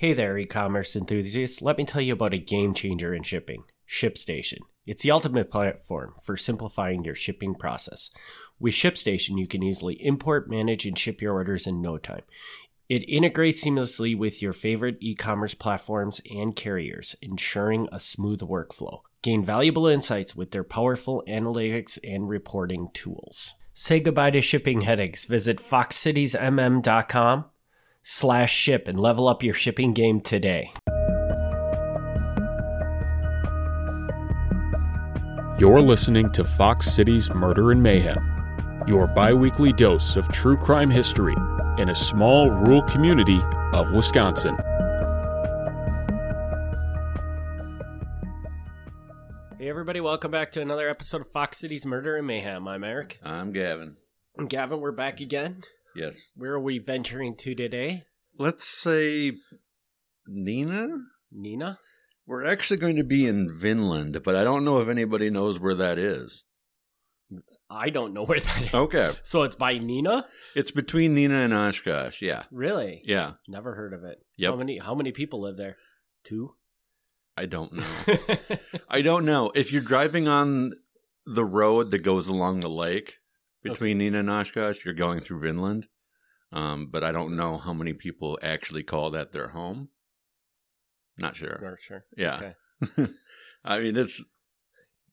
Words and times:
Hey 0.00 0.12
there, 0.12 0.38
e 0.38 0.46
commerce 0.46 0.94
enthusiasts. 0.94 1.60
Let 1.60 1.76
me 1.76 1.84
tell 1.84 2.00
you 2.00 2.12
about 2.12 2.32
a 2.32 2.38
game 2.38 2.72
changer 2.72 3.12
in 3.12 3.24
shipping 3.24 3.64
ShipStation. 3.88 4.60
It's 4.86 5.02
the 5.02 5.10
ultimate 5.10 5.50
platform 5.50 6.14
for 6.22 6.36
simplifying 6.36 7.02
your 7.02 7.16
shipping 7.16 7.56
process. 7.56 8.08
With 8.60 8.74
ShipStation, 8.74 9.40
you 9.40 9.48
can 9.48 9.64
easily 9.64 9.94
import, 9.94 10.48
manage, 10.48 10.86
and 10.86 10.96
ship 10.96 11.20
your 11.20 11.32
orders 11.32 11.66
in 11.66 11.82
no 11.82 11.98
time. 11.98 12.22
It 12.88 13.10
integrates 13.10 13.64
seamlessly 13.64 14.16
with 14.16 14.40
your 14.40 14.52
favorite 14.52 14.98
e 15.00 15.16
commerce 15.16 15.54
platforms 15.54 16.20
and 16.30 16.54
carriers, 16.54 17.16
ensuring 17.20 17.88
a 17.90 17.98
smooth 17.98 18.42
workflow. 18.42 19.00
Gain 19.22 19.42
valuable 19.42 19.88
insights 19.88 20.36
with 20.36 20.52
their 20.52 20.62
powerful 20.62 21.24
analytics 21.26 21.98
and 22.04 22.28
reporting 22.28 22.86
tools. 22.94 23.54
Say 23.74 23.98
goodbye 23.98 24.30
to 24.30 24.42
shipping 24.42 24.82
headaches. 24.82 25.24
Visit 25.24 25.58
foxcitiesmm.com 25.58 27.46
slash 28.10 28.50
ship 28.50 28.88
and 28.88 28.98
level 28.98 29.28
up 29.28 29.42
your 29.42 29.52
shipping 29.52 29.92
game 29.92 30.18
today. 30.18 30.72
You're 35.58 35.82
listening 35.82 36.30
to 36.30 36.42
Fox 36.42 36.90
Cities 36.90 37.28
Murder 37.34 37.70
and 37.70 37.82
Mayhem, 37.82 38.16
your 38.86 39.08
biweekly 39.08 39.74
dose 39.74 40.16
of 40.16 40.26
true 40.32 40.56
crime 40.56 40.88
history 40.88 41.34
in 41.76 41.90
a 41.90 41.94
small 41.94 42.48
rural 42.48 42.80
community 42.82 43.40
of 43.74 43.92
Wisconsin. 43.92 44.56
Hey, 49.58 49.68
everybody, 49.68 50.00
welcome 50.00 50.30
back 50.30 50.50
to 50.52 50.62
another 50.62 50.88
episode 50.88 51.20
of 51.20 51.28
Fox 51.28 51.58
Cities 51.58 51.84
Murder 51.84 52.16
and 52.16 52.26
Mayhem. 52.26 52.66
I'm 52.66 52.84
Eric. 52.84 53.20
I'm 53.22 53.52
Gavin. 53.52 53.96
And 54.38 54.48
Gavin, 54.48 54.80
we're 54.80 54.92
back 54.92 55.20
again. 55.20 55.62
Yes. 55.98 56.30
Where 56.36 56.52
are 56.52 56.60
we 56.60 56.78
venturing 56.78 57.36
to 57.38 57.54
today? 57.54 58.04
Let's 58.38 58.64
say 58.64 59.32
Neenah? 60.30 60.98
Neenah? 61.36 61.78
We're 62.26 62.44
actually 62.44 62.76
going 62.76 62.96
to 62.96 63.04
be 63.04 63.26
in 63.26 63.48
Vinland, 63.50 64.20
but 64.22 64.36
I 64.36 64.44
don't 64.44 64.64
know 64.64 64.80
if 64.80 64.88
anybody 64.88 65.30
knows 65.30 65.58
where 65.58 65.74
that 65.74 65.98
is. 65.98 66.44
I 67.70 67.90
don't 67.90 68.14
know 68.14 68.24
where 68.24 68.38
that 68.38 68.62
is. 68.62 68.74
Okay. 68.74 69.10
So 69.22 69.42
it's 69.42 69.56
by 69.56 69.78
Neenah? 69.78 70.24
It's 70.54 70.70
between 70.70 71.16
Neenah 71.16 71.44
and 71.44 71.54
Oshkosh. 71.54 72.22
Yeah. 72.22 72.44
Really? 72.50 73.02
Yeah. 73.04 73.32
Never 73.48 73.74
heard 73.74 73.92
of 73.92 74.04
it. 74.04 74.18
Yep. 74.36 74.50
How 74.50 74.56
many 74.56 74.78
how 74.78 74.94
many 74.94 75.12
people 75.12 75.42
live 75.42 75.56
there? 75.56 75.76
Two? 76.24 76.54
I 77.36 77.46
don't 77.46 77.72
know. 77.72 77.84
I 78.88 79.02
don't 79.02 79.24
know. 79.24 79.50
If 79.54 79.72
you're 79.72 79.82
driving 79.82 80.28
on 80.28 80.72
the 81.26 81.44
road 81.44 81.90
that 81.90 81.98
goes 81.98 82.28
along 82.28 82.60
the 82.60 82.70
lake 82.70 83.14
between 83.62 83.98
Neenah 83.98 84.20
and 84.20 84.30
Oshkosh, 84.30 84.84
you're 84.84 84.94
going 84.94 85.20
through 85.20 85.40
Vinland. 85.40 85.86
Um, 86.50 86.86
but 86.86 87.04
I 87.04 87.12
don't 87.12 87.36
know 87.36 87.58
how 87.58 87.72
many 87.72 87.92
people 87.92 88.38
actually 88.42 88.82
call 88.82 89.10
that 89.10 89.32
their 89.32 89.48
home. 89.48 89.90
Not 91.18 91.36
sure. 91.36 91.58
Not 91.62 91.80
sure. 91.80 92.04
Yeah. 92.16 92.52
Okay. 92.82 93.12
I 93.64 93.80
mean, 93.80 93.96
it's 93.96 94.22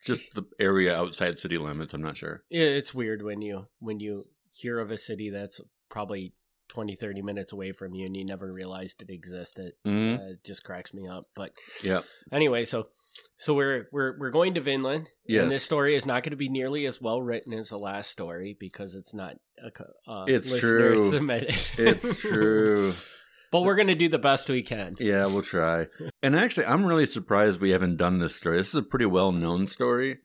just 0.06 0.34
the 0.36 0.44
area 0.60 0.96
outside 0.96 1.40
city 1.40 1.58
limits. 1.58 1.94
I'm 1.94 2.02
not 2.02 2.16
sure. 2.18 2.44
Yeah, 2.50 2.66
it's 2.68 2.94
weird 2.94 3.22
when 3.24 3.42
you 3.42 3.68
when 3.80 4.00
you 4.00 4.28
hear 4.52 4.80
of 4.80 4.92
a 4.92 4.98
city 4.98 5.30
that's 5.30 5.60
probably 5.90 6.34
20 6.70 6.96
30 6.96 7.22
minutes 7.22 7.52
away 7.52 7.72
from 7.72 7.94
you 7.96 8.06
and 8.06 8.16
you 8.16 8.24
never 8.26 8.54
realized 8.54 9.02
it 9.02 9.10
existed. 9.10 9.74
Mhm. 9.86 10.18
Uh, 10.20 10.32
it 10.34 10.44
just 10.46 10.64
cracks 10.64 10.94
me 10.94 11.08
up. 11.08 11.28
But 11.36 11.52
Yeah. 11.84 12.02
anyway, 12.32 12.66
so 12.66 12.90
so 13.38 13.54
we're 13.54 13.88
we're 13.92 14.18
we're 14.18 14.32
going 14.32 14.54
to 14.56 14.62
Vinland, 14.62 15.10
Yes. 15.28 15.44
and 15.44 15.52
this 15.52 15.64
story 15.64 15.96
is 15.96 16.06
not 16.06 16.24
going 16.24 16.32
to 16.32 16.38
be 16.38 16.50
nearly 16.50 16.86
as 16.86 17.02
well 17.02 17.22
written 17.22 17.54
as 17.54 17.70
the 17.70 17.78
last 17.78 18.12
story 18.12 18.56
because 18.60 18.96
it's 18.96 19.14
not. 19.14 19.36
A, 19.64 19.72
uh, 20.14 20.26
It's 20.28 20.60
true. 20.60 20.98
submitted. 21.12 21.56
It's 21.78 22.22
true. 22.22 22.92
but 23.52 23.62
we're 23.64 23.76
going 23.76 23.88
to 23.88 23.96
do 23.96 24.10
the 24.10 24.20
best 24.20 24.50
we 24.50 24.64
can. 24.64 24.96
Yeah, 25.00 25.26
we'll 25.28 25.42
try. 25.42 25.88
And 26.22 26.36
actually, 26.36 26.66
I'm 26.66 26.86
really 26.86 27.06
surprised 27.06 27.62
we 27.62 27.72
haven't 27.72 27.98
done 27.98 28.20
this 28.20 28.36
story. 28.36 28.58
This 28.58 28.70
is 28.70 28.76
a 28.76 28.84
pretty 28.84 29.06
well 29.06 29.32
known 29.32 29.68
story. 29.68 30.20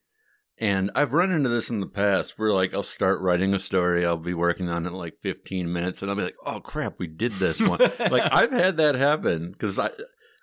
And 0.58 0.90
I've 0.94 1.14
run 1.14 1.30
into 1.32 1.48
this 1.48 1.70
in 1.70 1.80
the 1.80 1.86
past 1.86 2.38
where, 2.38 2.52
like, 2.52 2.74
I'll 2.74 2.82
start 2.82 3.22
writing 3.22 3.54
a 3.54 3.58
story, 3.58 4.04
I'll 4.04 4.18
be 4.18 4.34
working 4.34 4.68
on 4.68 4.84
it 4.84 4.92
like 4.92 5.14
15 5.16 5.72
minutes, 5.72 6.02
and 6.02 6.10
I'll 6.10 6.16
be 6.18 6.24
like, 6.24 6.36
oh 6.46 6.60
crap, 6.60 6.98
we 6.98 7.06
did 7.06 7.32
this 7.32 7.62
one. 7.62 7.78
like, 7.98 8.30
I've 8.30 8.50
had 8.52 8.76
that 8.76 8.94
happen 8.94 9.52
because 9.52 9.78
I, 9.78 9.88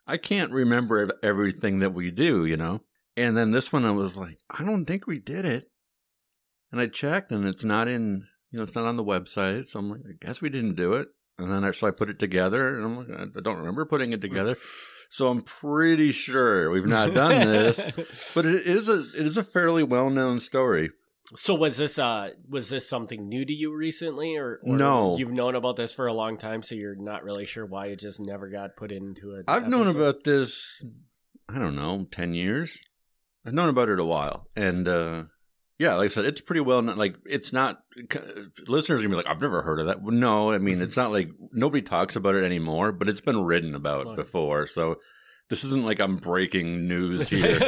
I 0.07 0.17
can't 0.17 0.51
remember 0.51 1.09
everything 1.21 1.79
that 1.79 1.93
we 1.93 2.11
do, 2.11 2.45
you 2.45 2.55
know? 2.57 2.81
And 3.17 3.35
then 3.35 3.51
this 3.51 3.73
one, 3.73 3.85
I 3.85 3.91
was 3.91 4.17
like, 4.17 4.39
I 4.49 4.63
don't 4.63 4.85
think 4.85 5.05
we 5.05 5.19
did 5.19 5.45
it. 5.45 5.69
And 6.71 6.79
I 6.79 6.87
checked, 6.87 7.31
and 7.31 7.47
it's 7.47 7.63
not 7.63 7.87
in, 7.87 8.25
you 8.51 8.57
know, 8.57 8.63
it's 8.63 8.75
not 8.75 8.85
on 8.85 8.97
the 8.97 9.03
website. 9.03 9.67
So 9.67 9.79
I'm 9.79 9.89
like, 9.89 10.01
I 10.07 10.25
guess 10.25 10.41
we 10.41 10.49
didn't 10.49 10.75
do 10.75 10.93
it. 10.93 11.09
And 11.37 11.51
then 11.51 11.63
I, 11.63 11.71
so 11.71 11.87
I 11.87 11.91
put 11.91 12.09
it 12.09 12.19
together, 12.19 12.77
and 12.77 12.85
I'm 12.85 12.97
like, 12.97 13.19
I 13.37 13.41
don't 13.41 13.57
remember 13.57 13.85
putting 13.85 14.11
it 14.11 14.21
together. 14.21 14.57
So 15.09 15.27
I'm 15.27 15.41
pretty 15.41 16.11
sure 16.11 16.69
we've 16.69 16.85
not 16.85 17.13
done 17.13 17.47
this, 17.47 17.79
but 18.35 18.45
it 18.45 18.65
is 18.65 18.89
a 18.89 18.99
it 19.19 19.25
is 19.25 19.37
a 19.37 19.43
fairly 19.43 19.83
well 19.83 20.09
known 20.09 20.39
story. 20.39 20.89
So 21.35 21.55
was 21.55 21.77
this 21.77 21.99
uh 21.99 22.29
was 22.49 22.69
this 22.69 22.89
something 22.89 23.27
new 23.27 23.43
to 23.43 23.53
you 23.53 23.75
recently, 23.75 24.37
or, 24.37 24.59
or 24.63 24.77
No. 24.77 25.17
You've 25.17 25.31
known 25.33 25.55
about 25.55 25.75
this 25.75 25.93
for 25.93 26.07
a 26.07 26.13
long 26.13 26.37
time, 26.37 26.61
so 26.63 26.75
you're 26.75 26.95
not 26.95 27.23
really 27.23 27.45
sure 27.45 27.65
why 27.65 27.87
it 27.87 27.99
just 27.99 28.19
never 28.19 28.49
got 28.49 28.77
put 28.77 28.91
into 28.91 29.33
it. 29.35 29.45
I've 29.47 29.67
known 29.67 29.87
about 29.87 30.23
this, 30.23 30.83
I 31.49 31.59
don't 31.59 31.75
know, 31.75 32.07
ten 32.11 32.33
years. 32.33 32.79
I've 33.45 33.53
known 33.53 33.69
about 33.69 33.89
it 33.89 33.99
a 33.99 34.05
while, 34.05 34.47
and 34.55 34.87
uh, 34.87 35.23
yeah, 35.79 35.95
like 35.95 36.05
I 36.05 36.07
said, 36.09 36.25
it's 36.25 36.41
pretty 36.41 36.61
well 36.61 36.81
known. 36.81 36.97
Like 36.97 37.17
it's 37.25 37.51
not 37.51 37.81
listeners 38.67 38.99
are 38.99 39.03
gonna 39.03 39.09
be 39.09 39.15
like, 39.15 39.27
I've 39.29 39.41
never 39.41 39.61
heard 39.63 39.79
of 39.81 39.87
that. 39.87 40.01
No, 40.03 40.51
I 40.51 40.59
mean 40.59 40.81
it's 40.81 40.97
not 40.97 41.11
like 41.11 41.29
nobody 41.51 41.81
talks 41.81 42.15
about 42.15 42.35
it 42.35 42.45
anymore, 42.45 42.93
but 42.93 43.09
it's 43.09 43.21
been 43.21 43.43
written 43.43 43.75
about 43.75 44.05
Right. 44.07 44.15
before. 44.15 44.65
So 44.65 44.95
this 45.49 45.63
isn't 45.65 45.83
like 45.83 45.99
I'm 45.99 46.15
breaking 46.15 46.87
news 46.87 47.29
here. 47.31 47.59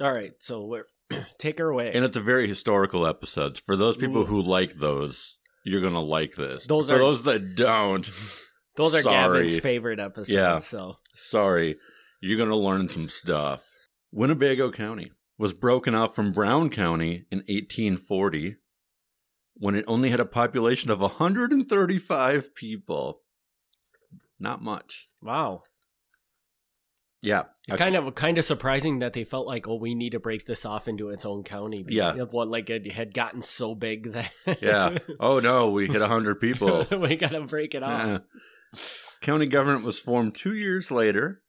All 0.00 0.14
right, 0.14 0.32
so 0.38 0.64
we're 0.64 0.84
take 1.38 1.58
her 1.58 1.68
away. 1.68 1.92
And 1.94 2.04
it's 2.04 2.16
a 2.16 2.20
very 2.22 2.46
historical 2.48 3.06
episode. 3.06 3.58
For 3.58 3.76
those 3.76 3.96
people 3.96 4.22
Ooh. 4.22 4.26
who 4.26 4.42
like 4.42 4.74
those, 4.74 5.38
you're 5.64 5.80
gonna 5.82 6.02
like 6.02 6.34
this. 6.34 6.66
Those 6.66 6.88
For 6.88 6.96
are- 6.96 6.98
those 6.98 7.22
that 7.24 7.54
don't, 7.56 8.10
Those 8.76 8.94
are 8.94 9.02
sorry. 9.02 9.38
Gavin's 9.44 9.58
favorite 9.60 9.98
episodes. 10.00 10.34
Yeah. 10.34 10.58
So 10.58 10.98
sorry, 11.14 11.76
you're 12.20 12.38
gonna 12.38 12.56
learn 12.56 12.88
some 12.88 13.08
stuff. 13.08 13.68
Winnebago 14.12 14.70
County 14.70 15.10
was 15.36 15.52
broken 15.54 15.94
off 15.94 16.14
from 16.14 16.32
Brown 16.32 16.70
County 16.70 17.26
in 17.30 17.38
1840 17.40 18.56
when 19.54 19.74
it 19.74 19.84
only 19.88 20.10
had 20.10 20.20
a 20.20 20.24
population 20.24 20.90
of 20.90 21.00
135 21.00 22.54
people. 22.54 23.20
Not 24.38 24.62
much. 24.62 25.08
wow, 25.20 25.62
Yeah. 27.22 27.44
kind 27.76 27.96
of 27.96 28.14
kind 28.14 28.38
of 28.38 28.44
surprising 28.44 29.00
that 29.00 29.12
they 29.12 29.24
felt 29.24 29.46
like, 29.46 29.66
oh, 29.66 29.76
we 29.76 29.94
need 29.94 30.10
to 30.10 30.20
break 30.20 30.44
this 30.44 30.64
off 30.64 30.88
into 30.88 31.10
its 31.10 31.26
own 31.26 31.42
county. 31.42 31.84
Yeah. 31.88 32.14
what 32.14 32.48
like 32.48 32.70
it 32.70 32.90
had 32.92 33.12
gotten 33.12 33.42
so 33.42 33.74
big 33.74 34.12
that 34.12 34.32
Yeah. 34.60 34.98
Oh 35.18 35.40
no, 35.40 35.70
we 35.70 35.88
hit 35.88 36.00
100 36.00 36.40
people. 36.40 36.86
we 36.98 37.16
gotta 37.16 37.40
break 37.42 37.74
it 37.74 37.82
off. 37.82 38.08
Uh, 38.08 38.78
county 39.20 39.46
government 39.46 39.84
was 39.84 39.98
formed 39.98 40.34
two 40.34 40.54
years 40.54 40.90
later, 40.90 41.42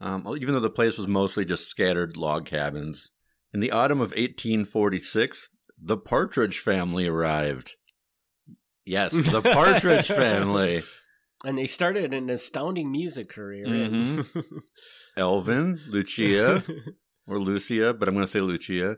um, 0.00 0.26
even 0.40 0.54
though 0.54 0.60
the 0.60 0.70
place 0.70 0.98
was 0.98 1.06
mostly 1.08 1.44
just 1.44 1.68
scattered 1.68 2.16
log 2.16 2.44
cabins. 2.46 3.12
In 3.54 3.60
the 3.60 3.72
autumn 3.72 4.00
of 4.00 4.10
1846, 4.10 5.50
the 5.80 5.96
Partridge 5.96 6.58
family 6.58 7.06
arrived. 7.06 7.76
Yes, 8.84 9.12
the 9.12 9.42
Partridge 9.52 10.08
family. 10.08 10.80
And 11.46 11.56
they 11.56 11.66
started 11.66 12.12
an 12.12 12.28
astounding 12.28 12.90
music 12.90 13.28
career. 13.28 13.66
Mhm. 13.66 14.26
Elvin, 15.16 15.78
Lucia, 15.88 16.64
or 17.28 17.38
Lucia, 17.38 17.94
but 17.94 18.08
I'm 18.08 18.14
going 18.14 18.26
to 18.26 18.30
say 18.30 18.40
Lucia, 18.40 18.96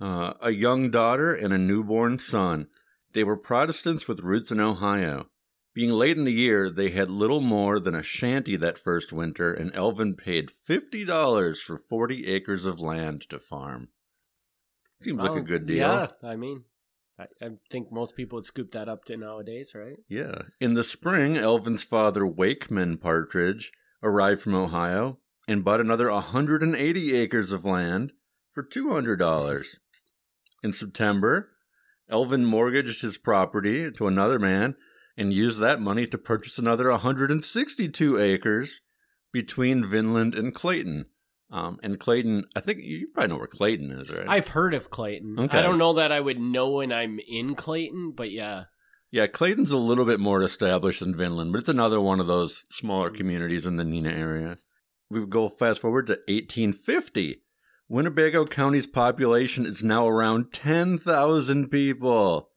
uh, 0.00 0.32
a 0.40 0.50
young 0.50 0.90
daughter 0.90 1.32
and 1.32 1.52
a 1.52 1.58
newborn 1.58 2.18
son. 2.18 2.66
They 3.12 3.22
were 3.22 3.36
Protestants 3.36 4.08
with 4.08 4.24
roots 4.24 4.50
in 4.50 4.58
Ohio. 4.58 5.28
Being 5.72 5.90
late 5.90 6.16
in 6.16 6.24
the 6.24 6.32
year, 6.32 6.68
they 6.68 6.90
had 6.90 7.08
little 7.08 7.40
more 7.40 7.78
than 7.78 7.94
a 7.94 8.02
shanty 8.02 8.56
that 8.56 8.76
first 8.76 9.12
winter, 9.12 9.54
and 9.54 9.70
Elvin 9.72 10.16
paid 10.16 10.50
$50 10.50 11.62
for 11.62 11.76
40 11.76 12.26
acres 12.26 12.66
of 12.66 12.80
land 12.80 13.22
to 13.28 13.38
farm. 13.38 13.90
Seems 15.00 15.22
like 15.22 15.38
a 15.38 15.40
good 15.40 15.66
deal. 15.66 15.76
Yeah, 15.76 16.08
I 16.22 16.34
mean, 16.34 16.64
I, 17.20 17.44
I 17.44 17.48
think 17.68 17.92
most 17.92 18.16
people 18.16 18.36
would 18.36 18.44
scoop 18.44 18.70
that 18.70 18.88
up 18.88 19.04
to 19.04 19.16
nowadays, 19.16 19.74
right? 19.74 19.98
Yeah. 20.08 20.42
In 20.60 20.74
the 20.74 20.84
spring, 20.84 21.36
Elvin's 21.36 21.84
father, 21.84 22.26
Wakeman 22.26 22.98
Partridge, 22.98 23.72
arrived 24.02 24.40
from 24.40 24.54
Ohio 24.54 25.18
and 25.46 25.64
bought 25.64 25.80
another 25.80 26.10
180 26.10 27.16
acres 27.16 27.52
of 27.52 27.64
land 27.64 28.12
for 28.50 28.62
$200. 28.62 29.76
In 30.62 30.72
September, 30.72 31.50
Elvin 32.08 32.44
mortgaged 32.44 33.02
his 33.02 33.18
property 33.18 33.90
to 33.92 34.06
another 34.06 34.38
man 34.38 34.76
and 35.16 35.32
used 35.32 35.60
that 35.60 35.80
money 35.80 36.06
to 36.06 36.18
purchase 36.18 36.58
another 36.58 36.90
162 36.90 38.18
acres 38.18 38.80
between 39.32 39.86
Vinland 39.86 40.34
and 40.34 40.54
Clayton. 40.54 41.06
Um, 41.52 41.78
and 41.82 41.98
Clayton, 41.98 42.44
I 42.54 42.60
think 42.60 42.78
you 42.82 43.08
probably 43.12 43.32
know 43.32 43.38
where 43.38 43.46
Clayton 43.48 43.90
is, 43.92 44.10
right? 44.10 44.28
I've 44.28 44.48
heard 44.48 44.72
of 44.72 44.88
Clayton. 44.90 45.36
Okay. 45.38 45.58
I 45.58 45.62
don't 45.62 45.78
know 45.78 45.94
that 45.94 46.12
I 46.12 46.20
would 46.20 46.38
know 46.38 46.70
when 46.70 46.92
I'm 46.92 47.18
in 47.28 47.54
Clayton, 47.56 48.12
but 48.12 48.30
yeah. 48.30 48.64
Yeah, 49.10 49.26
Clayton's 49.26 49.72
a 49.72 49.76
little 49.76 50.04
bit 50.04 50.20
more 50.20 50.40
established 50.42 51.00
than 51.00 51.16
Vinland, 51.16 51.50
but 51.52 51.58
it's 51.58 51.68
another 51.68 52.00
one 52.00 52.20
of 52.20 52.28
those 52.28 52.64
smaller 52.70 53.10
communities 53.10 53.66
in 53.66 53.76
the 53.76 53.82
Neenah 53.82 54.16
area. 54.16 54.58
We 55.10 55.26
go 55.26 55.48
fast 55.48 55.80
forward 55.80 56.06
to 56.06 56.12
1850. 56.28 57.42
Winnebago 57.88 58.44
County's 58.44 58.86
population 58.86 59.66
is 59.66 59.82
now 59.82 60.06
around 60.06 60.52
10,000 60.52 61.68
people. 61.68 62.50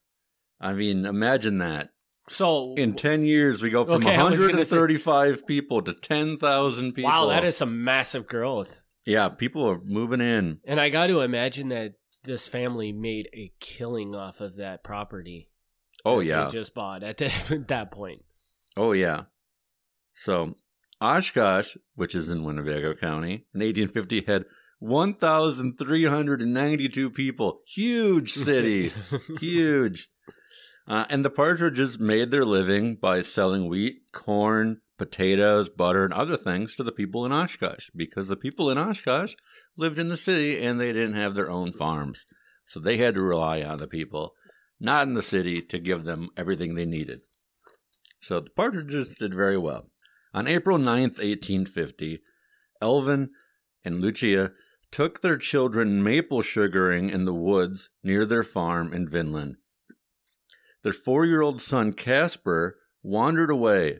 I 0.61 0.73
mean, 0.73 1.07
imagine 1.07 1.57
that. 1.57 1.89
So 2.29 2.75
In 2.75 2.93
10 2.93 3.25
years, 3.25 3.63
we 3.63 3.71
go 3.71 3.83
from 3.83 3.95
Okay, 3.95 4.15
I 4.15 4.23
was 4.29 4.39
gonna 4.39 4.63
say- 4.63 4.77
135 4.77 5.47
people 5.47 5.81
to 5.81 5.93
10,000 5.95 6.93
people. 6.93 7.09
wow, 7.09 7.25
that 7.29 7.43
is 7.43 7.57
some 7.57 7.83
massive 7.83 8.27
growth. 8.27 8.82
Yeah, 9.05 9.29
people 9.29 9.69
are 9.69 9.79
moving 9.83 10.21
in. 10.21 10.59
And 10.65 10.79
I 10.79 10.89
got 10.89 11.07
to 11.07 11.21
imagine 11.21 11.69
that 11.69 11.93
this 12.23 12.47
family 12.47 12.91
made 12.91 13.27
a 13.33 13.51
killing 13.59 14.13
off 14.15 14.41
of 14.41 14.55
that 14.57 14.83
property. 14.83 15.49
Oh, 16.05 16.19
that 16.19 16.23
they 16.23 16.29
yeah. 16.29 16.49
just 16.49 16.73
bought 16.73 17.03
at 17.03 17.17
that, 17.17 17.65
that 17.67 17.91
point. 17.91 18.23
Oh, 18.77 18.93
yeah. 18.93 19.23
So, 20.13 20.55
Oshkosh, 21.01 21.75
which 21.95 22.15
is 22.15 22.29
in 22.29 22.43
Winnebago 22.43 22.93
County, 22.93 23.45
in 23.53 23.59
1850 23.59 24.21
had 24.21 24.45
1,392 24.79 27.09
people. 27.09 27.59
Huge 27.65 28.31
city. 28.31 28.93
Huge. 29.39 30.07
Uh, 30.85 31.05
and 31.09 31.23
the 31.23 31.29
Partridges 31.29 31.97
made 31.97 32.31
their 32.31 32.43
living 32.43 32.95
by 32.95 33.21
selling 33.21 33.69
wheat, 33.69 34.01
corn, 34.11 34.81
potatoes, 34.97 35.69
butter, 35.69 36.05
and 36.05 36.13
other 36.13 36.37
things 36.37 36.75
to 36.75 36.83
the 36.83 36.91
people 36.91 37.25
in 37.25 37.31
Oshkosh 37.31 37.89
because 37.95 38.27
the 38.27 38.35
people 38.35 38.69
in 38.69 38.77
Oshkosh 38.77 39.35
lived 39.75 39.97
in 39.97 40.09
the 40.09 40.17
city 40.17 40.63
and 40.63 40.79
they 40.79 40.93
didn't 40.93 41.15
have 41.15 41.33
their 41.33 41.49
own 41.49 41.71
farms. 41.71 42.25
So 42.65 42.79
they 42.79 42.97
had 42.97 43.15
to 43.15 43.21
rely 43.21 43.61
on 43.61 43.79
the 43.79 43.87
people 43.87 44.33
not 44.79 45.07
in 45.07 45.13
the 45.13 45.21
city 45.21 45.61
to 45.61 45.79
give 45.79 46.03
them 46.03 46.29
everything 46.35 46.75
they 46.75 46.85
needed. 46.85 47.21
So 48.19 48.39
the 48.39 48.49
Partridges 48.49 49.15
did 49.15 49.33
very 49.33 49.57
well. 49.57 49.89
On 50.33 50.47
April 50.47 50.77
9th, 50.77 51.19
1850, 51.19 52.19
Elvin 52.81 53.29
and 53.85 54.01
Lucia 54.01 54.51
took 54.91 55.21
their 55.21 55.37
children 55.37 56.03
maple 56.03 56.41
sugaring 56.41 57.09
in 57.09 57.23
the 57.23 57.33
woods 57.33 57.89
near 58.03 58.25
their 58.25 58.43
farm 58.43 58.93
in 58.93 59.07
Vinland. 59.07 59.55
Their 60.83 60.93
four 60.93 61.25
year 61.25 61.41
old 61.41 61.61
son 61.61 61.93
Casper 61.93 62.77
wandered 63.01 63.49
away 63.49 63.99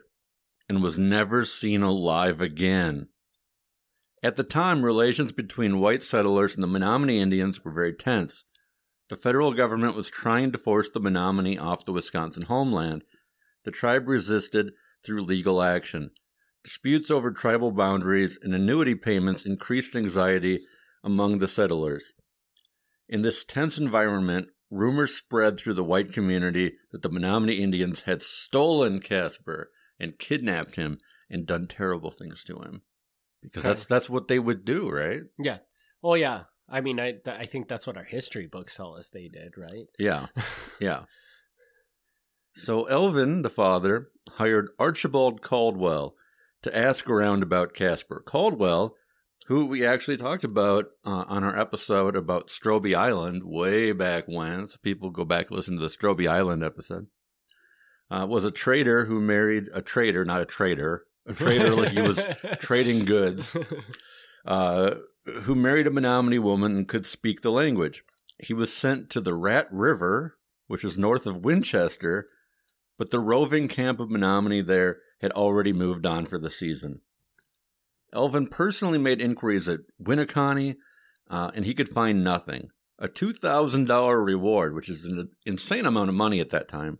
and 0.69 0.81
was 0.81 0.97
never 0.97 1.45
seen 1.45 1.81
alive 1.81 2.41
again. 2.41 3.07
At 4.23 4.37
the 4.37 4.43
time, 4.43 4.85
relations 4.85 5.33
between 5.33 5.79
white 5.79 6.01
settlers 6.01 6.55
and 6.55 6.63
the 6.63 6.67
Menominee 6.67 7.19
Indians 7.19 7.63
were 7.63 7.73
very 7.73 7.93
tense. 7.93 8.45
The 9.09 9.17
federal 9.17 9.51
government 9.53 9.95
was 9.95 10.09
trying 10.09 10.51
to 10.53 10.57
force 10.57 10.89
the 10.89 11.01
Menominee 11.01 11.57
off 11.57 11.83
the 11.83 11.91
Wisconsin 11.91 12.43
homeland. 12.43 13.03
The 13.65 13.71
tribe 13.71 14.07
resisted 14.07 14.71
through 15.05 15.23
legal 15.25 15.61
action. 15.61 16.11
Disputes 16.63 17.11
over 17.11 17.31
tribal 17.31 17.71
boundaries 17.71 18.39
and 18.41 18.55
annuity 18.55 18.95
payments 18.95 19.45
increased 19.45 19.95
anxiety 19.95 20.61
among 21.03 21.39
the 21.39 21.47
settlers. 21.49 22.13
In 23.09 23.21
this 23.21 23.43
tense 23.43 23.77
environment, 23.77 24.47
rumors 24.71 25.13
spread 25.13 25.59
through 25.59 25.73
the 25.73 25.83
white 25.83 26.13
community 26.13 26.77
that 26.93 27.01
the 27.01 27.09
Menominee 27.09 27.61
Indians 27.61 28.03
had 28.03 28.23
stolen 28.23 29.01
Casper 29.01 29.69
and 30.03 30.19
kidnapped 30.19 30.75
him 30.75 30.99
and 31.29 31.47
done 31.47 31.67
terrible 31.67 32.11
things 32.11 32.43
to 32.43 32.57
him. 32.57 32.81
Because 33.41 33.63
that's 33.63 33.85
that's 33.87 34.09
what 34.09 34.27
they 34.27 34.39
would 34.39 34.63
do, 34.65 34.89
right? 34.89 35.21
Yeah. 35.39 35.59
Oh 36.03 36.13
yeah. 36.13 36.43
I 36.69 36.81
mean, 36.81 36.99
I 36.99 37.11
th- 37.11 37.37
I 37.39 37.45
think 37.45 37.67
that's 37.67 37.87
what 37.87 37.97
our 37.97 38.03
history 38.03 38.47
books 38.47 38.75
tell 38.77 38.95
us 38.95 39.09
they 39.09 39.27
did, 39.27 39.53
right? 39.57 39.87
Yeah. 39.97 40.27
Yeah. 40.79 41.03
So 42.55 42.85
Elvin, 42.85 43.41
the 43.41 43.49
father, 43.49 44.09
hired 44.33 44.69
Archibald 44.77 45.41
Caldwell 45.41 46.15
to 46.63 46.75
ask 46.75 47.09
around 47.09 47.41
about 47.43 47.73
Casper. 47.73 48.21
Caldwell, 48.25 48.95
who 49.47 49.67
we 49.67 49.85
actually 49.85 50.17
talked 50.17 50.43
about 50.43 50.85
uh, 51.05 51.25
on 51.27 51.43
our 51.43 51.57
episode 51.57 52.15
about 52.15 52.47
Stroebe 52.47 52.95
Island 52.95 53.43
way 53.43 53.91
back 53.91 54.25
when, 54.27 54.67
so 54.67 54.77
people 54.81 55.09
go 55.09 55.25
back 55.25 55.47
and 55.47 55.55
listen 55.55 55.75
to 55.75 55.81
the 55.81 55.87
Stroebe 55.87 56.29
Island 56.29 56.63
episode, 56.63 57.07
uh, 58.11 58.25
was 58.29 58.45
a 58.45 58.51
trader 58.51 59.05
who 59.05 59.19
married 59.19 59.69
a 59.73 59.81
trader, 59.81 60.25
not 60.25 60.41
a 60.41 60.45
trader, 60.45 61.03
a 61.25 61.33
trader 61.33 61.71
like 61.71 61.89
he 61.89 62.01
was 62.01 62.27
trading 62.59 63.05
goods, 63.05 63.55
uh, 64.45 64.95
who 65.43 65.55
married 65.55 65.87
a 65.87 65.91
Menominee 65.91 66.39
woman 66.39 66.77
and 66.77 66.87
could 66.87 67.05
speak 67.05 67.41
the 67.41 67.51
language. 67.51 68.03
He 68.39 68.53
was 68.53 68.73
sent 68.73 69.09
to 69.11 69.21
the 69.21 69.33
Rat 69.33 69.67
River, 69.71 70.37
which 70.67 70.83
is 70.83 70.97
north 70.97 71.25
of 71.25 71.45
Winchester, 71.45 72.27
but 72.97 73.11
the 73.11 73.19
roving 73.19 73.67
camp 73.67 73.99
of 73.99 74.09
Menominee 74.09 74.61
there 74.61 74.99
had 75.21 75.31
already 75.31 75.73
moved 75.73 76.05
on 76.05 76.25
for 76.25 76.37
the 76.37 76.49
season. 76.49 77.01
Elvin 78.13 78.47
personally 78.47 78.97
made 78.97 79.21
inquiries 79.21 79.67
at 79.67 79.79
Winneconne, 80.01 80.75
uh, 81.29 81.51
and 81.55 81.65
he 81.65 81.73
could 81.73 81.89
find 81.89 82.23
nothing. 82.23 82.69
A 82.99 83.07
$2,000 83.07 84.25
reward, 84.25 84.75
which 84.75 84.89
is 84.89 85.05
an 85.05 85.29
insane 85.45 85.85
amount 85.85 86.09
of 86.09 86.15
money 86.15 86.39
at 86.39 86.49
that 86.49 86.67
time, 86.67 86.99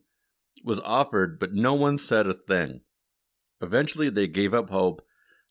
was 0.63 0.79
offered, 0.81 1.39
but 1.39 1.53
no 1.53 1.73
one 1.73 1.97
said 1.97 2.27
a 2.27 2.33
thing. 2.33 2.81
Eventually, 3.61 4.09
they 4.09 4.27
gave 4.27 4.53
up 4.53 4.69
hope 4.69 5.01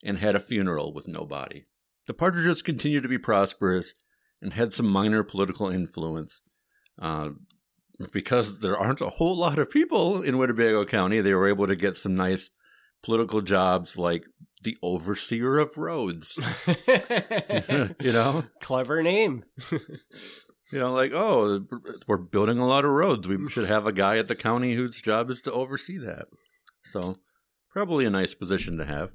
and 0.04 0.18
had 0.18 0.34
a 0.34 0.40
funeral 0.40 0.92
with 0.92 1.08
no 1.08 1.24
body. 1.24 1.66
The 2.06 2.14
Partridges 2.14 2.62
continued 2.62 3.02
to 3.04 3.08
be 3.08 3.18
prosperous 3.18 3.94
and 4.40 4.52
had 4.52 4.74
some 4.74 4.88
minor 4.88 5.22
political 5.22 5.68
influence. 5.68 6.40
Uh, 7.00 7.30
because 8.12 8.60
there 8.60 8.76
aren't 8.76 9.00
a 9.00 9.10
whole 9.10 9.38
lot 9.38 9.58
of 9.58 9.70
people 9.70 10.22
in 10.22 10.38
Winnebago 10.38 10.84
County, 10.84 11.20
they 11.20 11.34
were 11.34 11.48
able 11.48 11.66
to 11.66 11.76
get 11.76 11.96
some 11.96 12.16
nice 12.16 12.50
political 13.02 13.40
jobs 13.40 13.96
like 13.96 14.24
the 14.62 14.76
overseer 14.82 15.58
of 15.58 15.76
roads. 15.76 16.38
you 16.88 18.12
know, 18.12 18.44
Clever 18.60 19.02
name. 19.02 19.44
you 20.72 20.78
know, 20.78 20.92
like 20.92 21.12
oh, 21.14 21.66
we're 22.06 22.16
building 22.16 22.58
a 22.58 22.66
lot 22.66 22.84
of 22.84 22.90
roads. 22.90 23.28
We 23.28 23.48
should 23.48 23.68
have 23.68 23.86
a 23.86 23.92
guy 23.92 24.18
at 24.18 24.28
the 24.28 24.34
county 24.34 24.74
whose 24.74 25.00
job 25.00 25.30
is 25.30 25.42
to 25.42 25.52
oversee 25.52 25.98
that. 25.98 26.26
So, 26.82 27.16
probably 27.70 28.04
a 28.04 28.10
nice 28.10 28.34
position 28.34 28.78
to 28.78 28.84
have. 28.84 29.10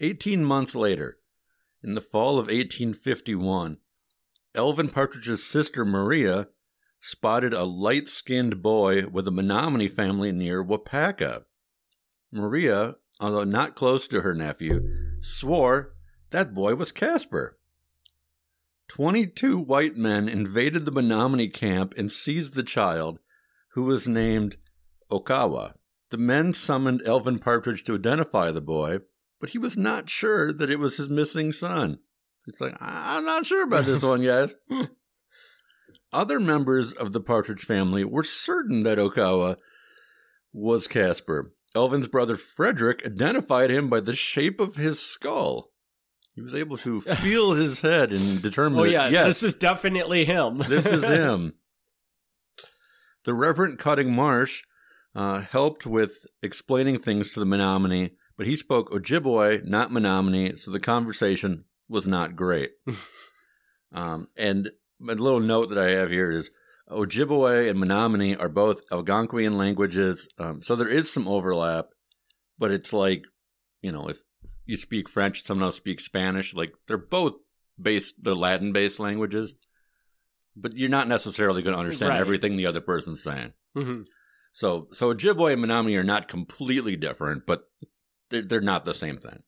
Eighteen 0.00 0.44
months 0.44 0.74
later, 0.74 1.18
in 1.82 1.94
the 1.94 2.00
fall 2.00 2.38
of 2.38 2.46
1851, 2.46 3.78
Elvin 4.54 4.88
Partridge's 4.88 5.44
sister 5.44 5.84
Maria 5.84 6.48
spotted 7.00 7.52
a 7.52 7.64
light 7.64 8.08
skinned 8.08 8.62
boy 8.62 9.06
with 9.06 9.28
a 9.28 9.30
Menominee 9.30 9.88
family 9.88 10.32
near 10.32 10.64
Waupaca. 10.64 11.44
Maria, 12.32 12.96
although 13.20 13.44
not 13.44 13.76
close 13.76 14.08
to 14.08 14.22
her 14.22 14.34
nephew, 14.34 14.80
swore 15.20 15.94
that 16.30 16.54
boy 16.54 16.74
was 16.74 16.90
Casper. 16.90 17.58
Twenty-two 18.88 19.58
white 19.58 19.96
men 19.96 20.28
invaded 20.28 20.84
the 20.84 20.92
Menominee 20.92 21.48
camp 21.48 21.94
and 21.96 22.10
seized 22.10 22.54
the 22.54 22.62
child, 22.62 23.18
who 23.72 23.84
was 23.84 24.06
named 24.06 24.56
Okawa. 25.10 25.74
The 26.10 26.18
men 26.18 26.52
summoned 26.52 27.02
Elvin 27.04 27.38
Partridge 27.38 27.82
to 27.84 27.94
identify 27.94 28.50
the 28.50 28.60
boy, 28.60 28.98
but 29.40 29.50
he 29.50 29.58
was 29.58 29.76
not 29.76 30.08
sure 30.08 30.52
that 30.52 30.70
it 30.70 30.78
was 30.78 30.96
his 30.96 31.10
missing 31.10 31.52
son. 31.52 31.98
He's 32.44 32.60
like, 32.60 32.76
I'm 32.80 33.24
not 33.24 33.46
sure 33.46 33.64
about 33.64 33.86
this 33.86 34.02
one, 34.02 34.22
guys. 34.22 34.54
Other 36.12 36.38
members 36.38 36.92
of 36.92 37.12
the 37.12 37.20
Partridge 37.20 37.64
family 37.64 38.04
were 38.04 38.22
certain 38.22 38.82
that 38.82 38.98
Okawa 38.98 39.56
was 40.52 40.86
Casper. 40.86 41.52
Elvin's 41.74 42.08
brother 42.08 42.36
Frederick 42.36 43.04
identified 43.04 43.70
him 43.70 43.88
by 43.88 43.98
the 43.98 44.14
shape 44.14 44.60
of 44.60 44.76
his 44.76 45.00
skull. 45.00 45.72
He 46.34 46.40
was 46.40 46.54
able 46.54 46.76
to 46.78 47.00
feel 47.00 47.52
his 47.52 47.80
head 47.80 48.12
and 48.12 48.42
determine 48.42 48.80
Oh 48.80 48.84
yes, 48.84 49.12
yes, 49.12 49.26
this 49.26 49.42
is 49.44 49.54
definitely 49.54 50.24
him. 50.24 50.58
this 50.68 50.86
is 50.86 51.08
him. 51.08 51.54
The 53.24 53.32
Reverend 53.32 53.78
Cutting 53.78 54.12
Marsh 54.12 54.64
uh, 55.14 55.40
helped 55.40 55.86
with 55.86 56.26
explaining 56.42 56.98
things 56.98 57.32
to 57.32 57.40
the 57.40 57.46
Menominee, 57.46 58.10
but 58.36 58.46
he 58.46 58.54
spoke 58.54 58.90
Ojibwe, 58.90 59.64
not 59.64 59.90
Menominee, 59.90 60.56
so 60.56 60.70
the 60.70 60.78
conversation 60.78 61.64
was 61.88 62.06
not 62.06 62.36
great. 62.36 62.72
um, 63.94 64.28
and 64.36 64.68
a 65.00 65.14
little 65.14 65.40
note 65.40 65.70
that 65.70 65.78
I 65.78 65.92
have 65.92 66.10
here 66.10 66.30
is 66.30 66.50
Ojibwe 66.90 67.70
and 67.70 67.80
Menominee 67.80 68.36
are 68.36 68.50
both 68.50 68.86
Algonquian 68.90 69.54
languages, 69.54 70.28
um, 70.38 70.62
so 70.62 70.76
there 70.76 70.86
is 70.86 71.10
some 71.10 71.26
overlap, 71.26 71.86
but 72.58 72.70
it's 72.70 72.92
like, 72.92 73.24
you 73.80 73.90
know, 73.90 74.08
if 74.08 74.18
you 74.66 74.76
speak 74.76 75.08
French, 75.08 75.44
someone 75.44 75.64
else 75.64 75.76
speaks 75.76 76.04
Spanish, 76.04 76.54
like 76.54 76.72
they're 76.86 76.96
both 76.98 77.34
based, 77.80 78.22
they're 78.22 78.34
Latin 78.34 78.72
based 78.72 78.98
languages, 79.00 79.54
but 80.56 80.76
you're 80.76 80.88
not 80.90 81.08
necessarily 81.08 81.62
going 81.62 81.74
to 81.74 81.80
understand 81.80 82.10
Right. 82.10 82.20
everything 82.20 82.56
the 82.56 82.66
other 82.66 82.80
person's 82.80 83.22
saying. 83.22 83.52
Mhm. 83.76 84.06
So, 84.52 84.88
so 84.92 85.12
Ojibwe 85.12 85.52
and 85.52 85.60
Menominee 85.60 85.96
are 85.96 86.04
not 86.04 86.28
completely 86.28 86.96
different, 86.96 87.44
but 87.46 87.64
they're, 88.30 88.42
they're 88.42 88.60
not 88.60 88.84
the 88.84 88.94
same 88.94 89.18
thing. 89.18 89.42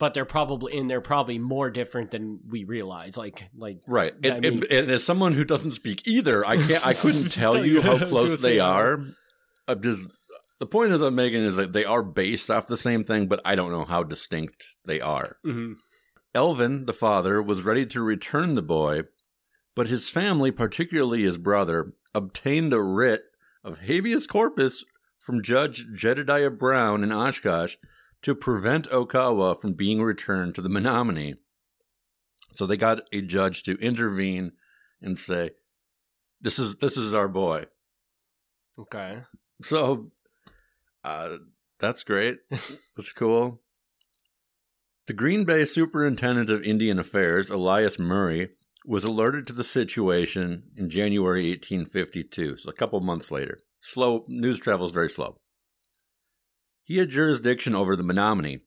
but 0.00 0.14
they're 0.14 0.24
probably 0.24 0.78
and 0.78 0.88
they're 0.88 1.00
probably 1.00 1.40
more 1.40 1.70
different 1.70 2.12
than 2.12 2.38
we 2.48 2.62
realize. 2.62 3.16
Like 3.16 3.42
like 3.56 3.82
Right. 3.88 4.14
And, 4.22 4.44
and, 4.44 4.60
mean- 4.60 4.64
and 4.70 4.88
as 4.92 5.02
someone 5.02 5.32
who 5.32 5.44
doesn't 5.44 5.72
speak 5.72 6.02
either, 6.06 6.46
I 6.46 6.54
can't 6.56 6.86
I 6.86 6.94
couldn't 6.94 7.30
tell 7.32 7.66
you 7.66 7.82
how 7.82 7.98
close 8.06 8.40
they 8.40 8.60
are. 8.60 9.04
I'm 9.66 9.82
just 9.82 10.08
the 10.58 10.66
point 10.66 10.92
of 10.92 11.02
I'm 11.02 11.14
making 11.14 11.44
is 11.44 11.56
that 11.56 11.72
they 11.72 11.84
are 11.84 12.02
based 12.02 12.50
off 12.50 12.66
the 12.66 12.76
same 12.76 13.04
thing, 13.04 13.28
but 13.28 13.40
I 13.44 13.54
don't 13.54 13.72
know 13.72 13.84
how 13.84 14.02
distinct 14.02 14.64
they 14.84 15.00
are. 15.00 15.36
Mhm. 15.44 15.78
Elvin, 16.34 16.86
the 16.86 16.92
father, 16.92 17.40
was 17.42 17.64
ready 17.64 17.86
to 17.86 18.02
return 18.02 18.54
the 18.54 18.62
boy, 18.62 19.04
but 19.74 19.88
his 19.88 20.10
family, 20.10 20.50
particularly 20.50 21.22
his 21.22 21.38
brother, 21.38 21.94
obtained 22.14 22.72
a 22.72 22.80
writ 22.82 23.24
of 23.64 23.78
habeas 23.78 24.26
corpus 24.26 24.84
from 25.18 25.42
Judge 25.42 25.86
Jedediah 25.94 26.50
Brown 26.50 27.02
in 27.02 27.12
Oshkosh 27.12 27.76
to 28.22 28.34
prevent 28.34 28.88
Okawa 28.90 29.58
from 29.60 29.74
being 29.74 30.02
returned 30.02 30.54
to 30.54 30.62
the 30.62 30.68
Menominee. 30.68 31.34
So 32.54 32.66
they 32.66 32.76
got 32.76 33.00
a 33.12 33.20
judge 33.20 33.62
to 33.64 33.78
intervene 33.78 34.52
and 35.00 35.18
say, 35.18 35.50
"This 36.40 36.58
is 36.58 36.76
this 36.76 36.96
is 36.96 37.14
our 37.14 37.28
boy." 37.28 37.66
okay. 38.78 39.24
So, 39.60 40.12
uh, 41.08 41.38
that's 41.80 42.04
great. 42.04 42.38
That's 42.50 43.12
cool. 43.12 43.62
The 45.06 45.14
Green 45.14 45.44
Bay 45.44 45.64
Superintendent 45.64 46.50
of 46.50 46.62
Indian 46.62 46.98
Affairs, 46.98 47.48
Elias 47.48 47.98
Murray, 47.98 48.50
was 48.84 49.04
alerted 49.04 49.46
to 49.46 49.54
the 49.54 49.64
situation 49.64 50.64
in 50.76 50.90
January 50.90 51.48
1852, 51.50 52.58
so 52.58 52.68
a 52.68 52.74
couple 52.74 53.00
months 53.00 53.30
later. 53.30 53.60
Slow 53.80 54.26
news 54.28 54.60
travels 54.60 54.92
very 54.92 55.08
slow. 55.08 55.36
He 56.84 56.98
had 56.98 57.08
jurisdiction 57.08 57.74
over 57.74 57.96
the 57.96 58.02
Menominee, 58.02 58.60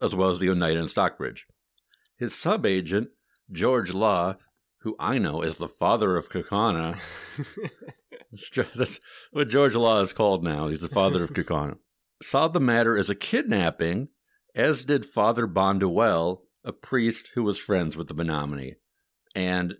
as, 0.00 0.16
well 0.16 0.30
as 0.30 0.40
the 0.40 0.50
Oneida 0.50 0.80
and 0.80 0.90
Stockbridge. 0.90 1.46
His 2.16 2.34
subagent, 2.34 3.10
George 3.50 3.92
Lawe, 3.94 4.34
who 4.80 4.96
I 4.98 5.18
know 5.18 5.42
as 5.42 5.58
the 5.58 5.68
father 5.68 6.16
of 6.16 6.30
Kaukauna, 6.30 6.98
that's, 8.76 9.00
what 9.30 9.48
George 9.48 9.74
Lawe 9.74 10.00
is 10.00 10.12
called 10.12 10.42
now. 10.42 10.68
He's 10.68 10.80
the 10.80 10.88
father 10.88 11.22
of 11.22 11.32
Kaukauna. 11.34 11.76
Saw 12.22 12.48
the 12.48 12.60
matter 12.60 12.96
as 12.96 13.10
a 13.10 13.14
kidnapping, 13.14 14.08
as 14.54 14.84
did 14.84 15.04
Father 15.04 15.46
Bonduel, 15.46 16.42
a 16.64 16.72
priest 16.72 17.32
who 17.34 17.42
was 17.42 17.58
friends 17.58 17.96
with 17.96 18.08
the 18.08 18.14
Menominee. 18.14 18.74
And 19.34 19.76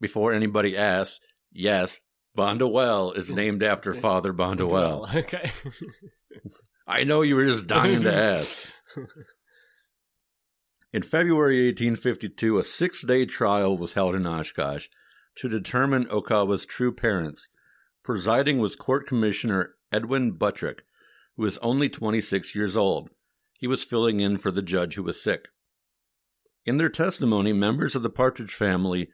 before 0.00 0.32
anybody 0.32 0.76
asks, 0.76 1.20
yes, 1.50 2.02
Bonduel 2.36 3.16
is 3.16 3.32
named 3.32 3.62
after 3.62 3.94
Father 3.94 4.32
Bonduel. 4.32 5.14
Okay. 5.14 5.50
I 6.86 7.04
know 7.04 7.22
you 7.22 7.36
were 7.36 7.46
just 7.46 7.66
dying 7.66 8.02
to 8.02 8.14
ask. 8.14 8.74
In 10.92 11.02
February 11.02 11.66
1852, 11.66 12.58
a 12.58 12.62
six 12.62 13.02
day 13.02 13.24
trial 13.24 13.76
was 13.76 13.94
held 13.94 14.14
in 14.14 14.26
Oshkosh 14.26 14.88
to 15.36 15.48
determine 15.48 16.06
Okawa's 16.06 16.64
true 16.64 16.92
parents. 16.92 17.48
Presiding 18.06 18.60
was 18.60 18.76
Court 18.76 19.04
Commissioner 19.04 19.74
Edwin 19.90 20.30
Buttrick, 20.30 20.84
who 21.36 21.42
was 21.42 21.58
only 21.58 21.88
26 21.88 22.54
years 22.54 22.76
old. 22.76 23.10
He 23.58 23.66
was 23.66 23.82
filling 23.82 24.20
in 24.20 24.36
for 24.36 24.52
the 24.52 24.62
judge 24.62 24.94
who 24.94 25.02
was 25.02 25.20
sick. 25.20 25.48
In 26.64 26.76
their 26.76 26.88
testimony, 26.88 27.52
members 27.52 27.96
of 27.96 28.04
the 28.04 28.08
Partridge 28.08 28.52
family 28.52 29.08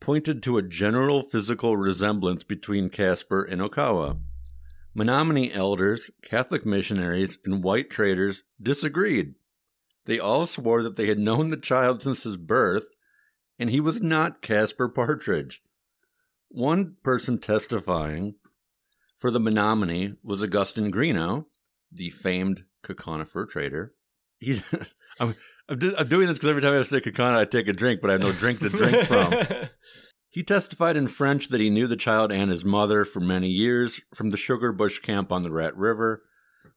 pointed 0.00 0.42
to 0.42 0.56
a 0.56 0.62
general 0.62 1.20
physical 1.20 1.76
resemblance 1.76 2.44
between 2.44 2.88
Casper 2.88 3.42
and 3.42 3.60
Okawa. 3.60 4.18
Menominee 4.94 5.52
elders, 5.52 6.10
Catholic 6.22 6.64
missionaries, 6.64 7.36
and 7.44 7.62
white 7.62 7.90
traders 7.90 8.42
disagreed. 8.58 9.34
They 10.06 10.18
all 10.18 10.46
swore 10.46 10.82
that 10.82 10.96
they 10.96 11.08
had 11.08 11.18
known 11.18 11.50
the 11.50 11.58
child 11.58 12.00
since 12.00 12.22
his 12.22 12.38
birth, 12.38 12.88
and 13.58 13.68
he 13.68 13.80
was 13.80 14.00
not 14.00 14.40
Casper 14.40 14.88
Partridge. 14.88 15.60
One 16.48 16.96
person 17.02 17.38
testifying 17.38 18.36
for 19.18 19.30
the 19.30 19.40
Menominee 19.40 20.14
was 20.22 20.42
Augustine 20.42 20.92
Greeno, 20.92 21.46
the 21.90 22.10
famed 22.10 22.64
fur 22.82 23.46
trader. 23.46 23.94
He, 24.38 24.60
I'm, 25.20 25.34
I'm, 25.68 25.80
I'm 25.98 26.08
doing 26.08 26.28
this 26.28 26.38
because 26.38 26.50
every 26.50 26.62
time 26.62 26.78
I 26.78 26.82
say 26.82 27.00
Kaukauna, 27.00 27.38
I 27.38 27.44
take 27.44 27.68
a 27.68 27.72
drink, 27.72 28.00
but 28.00 28.10
I 28.10 28.14
have 28.14 28.22
no 28.22 28.32
drink 28.32 28.60
to 28.60 28.68
drink 28.68 29.04
from. 29.04 29.34
He 30.34 30.42
testified 30.42 30.96
in 30.96 31.06
French 31.06 31.46
that 31.50 31.60
he 31.60 31.70
knew 31.70 31.86
the 31.86 31.94
child 31.94 32.32
and 32.32 32.50
his 32.50 32.64
mother 32.64 33.04
for 33.04 33.20
many 33.20 33.48
years 33.48 34.00
from 34.12 34.30
the 34.30 34.36
Sugar 34.36 34.72
Bush 34.72 34.98
camp 34.98 35.30
on 35.30 35.44
the 35.44 35.52
Rat 35.52 35.76
River. 35.76 36.24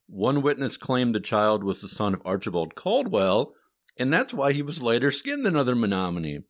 One 0.05 0.43
witness 0.43 0.77
claimed 0.77 1.15
the 1.15 1.19
child 1.19 1.63
was 1.63 1.81
the 1.81 1.87
son 1.87 2.13
of 2.13 2.21
Archibald 2.23 2.75
Caldwell, 2.75 3.55
and 3.97 4.13
that's 4.13 4.31
why 4.31 4.53
he 4.53 4.61
was 4.61 4.83
lighter 4.83 5.09
skinned 5.09 5.43
than 5.43 5.55
other 5.55 5.73
Menominee. 5.73 6.41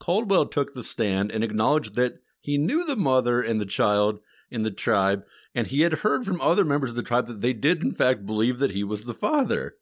Caldwell 0.00 0.46
took 0.46 0.72
the 0.72 0.82
stand 0.82 1.30
and 1.30 1.44
acknowledged 1.44 1.94
that 1.96 2.20
he 2.44 2.58
knew 2.58 2.84
the 2.84 2.94
mother 2.94 3.40
and 3.40 3.58
the 3.58 3.64
child 3.64 4.20
in 4.50 4.64
the 4.64 4.70
tribe, 4.70 5.24
and 5.54 5.66
he 5.66 5.80
had 5.80 6.00
heard 6.00 6.26
from 6.26 6.42
other 6.42 6.62
members 6.62 6.90
of 6.90 6.96
the 6.96 7.02
tribe 7.02 7.26
that 7.26 7.40
they 7.40 7.54
did, 7.54 7.82
in 7.82 7.90
fact, 7.90 8.26
believe 8.26 8.58
that 8.58 8.72
he 8.72 8.84
was 8.84 9.04
the 9.04 9.14
father. 9.14 9.72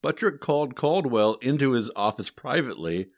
Buttrick 0.00 0.40
called 0.40 0.74
Caldwell 0.74 1.34
into 1.42 1.72
his 1.72 1.90
office 1.94 2.30
privately, 2.30 3.10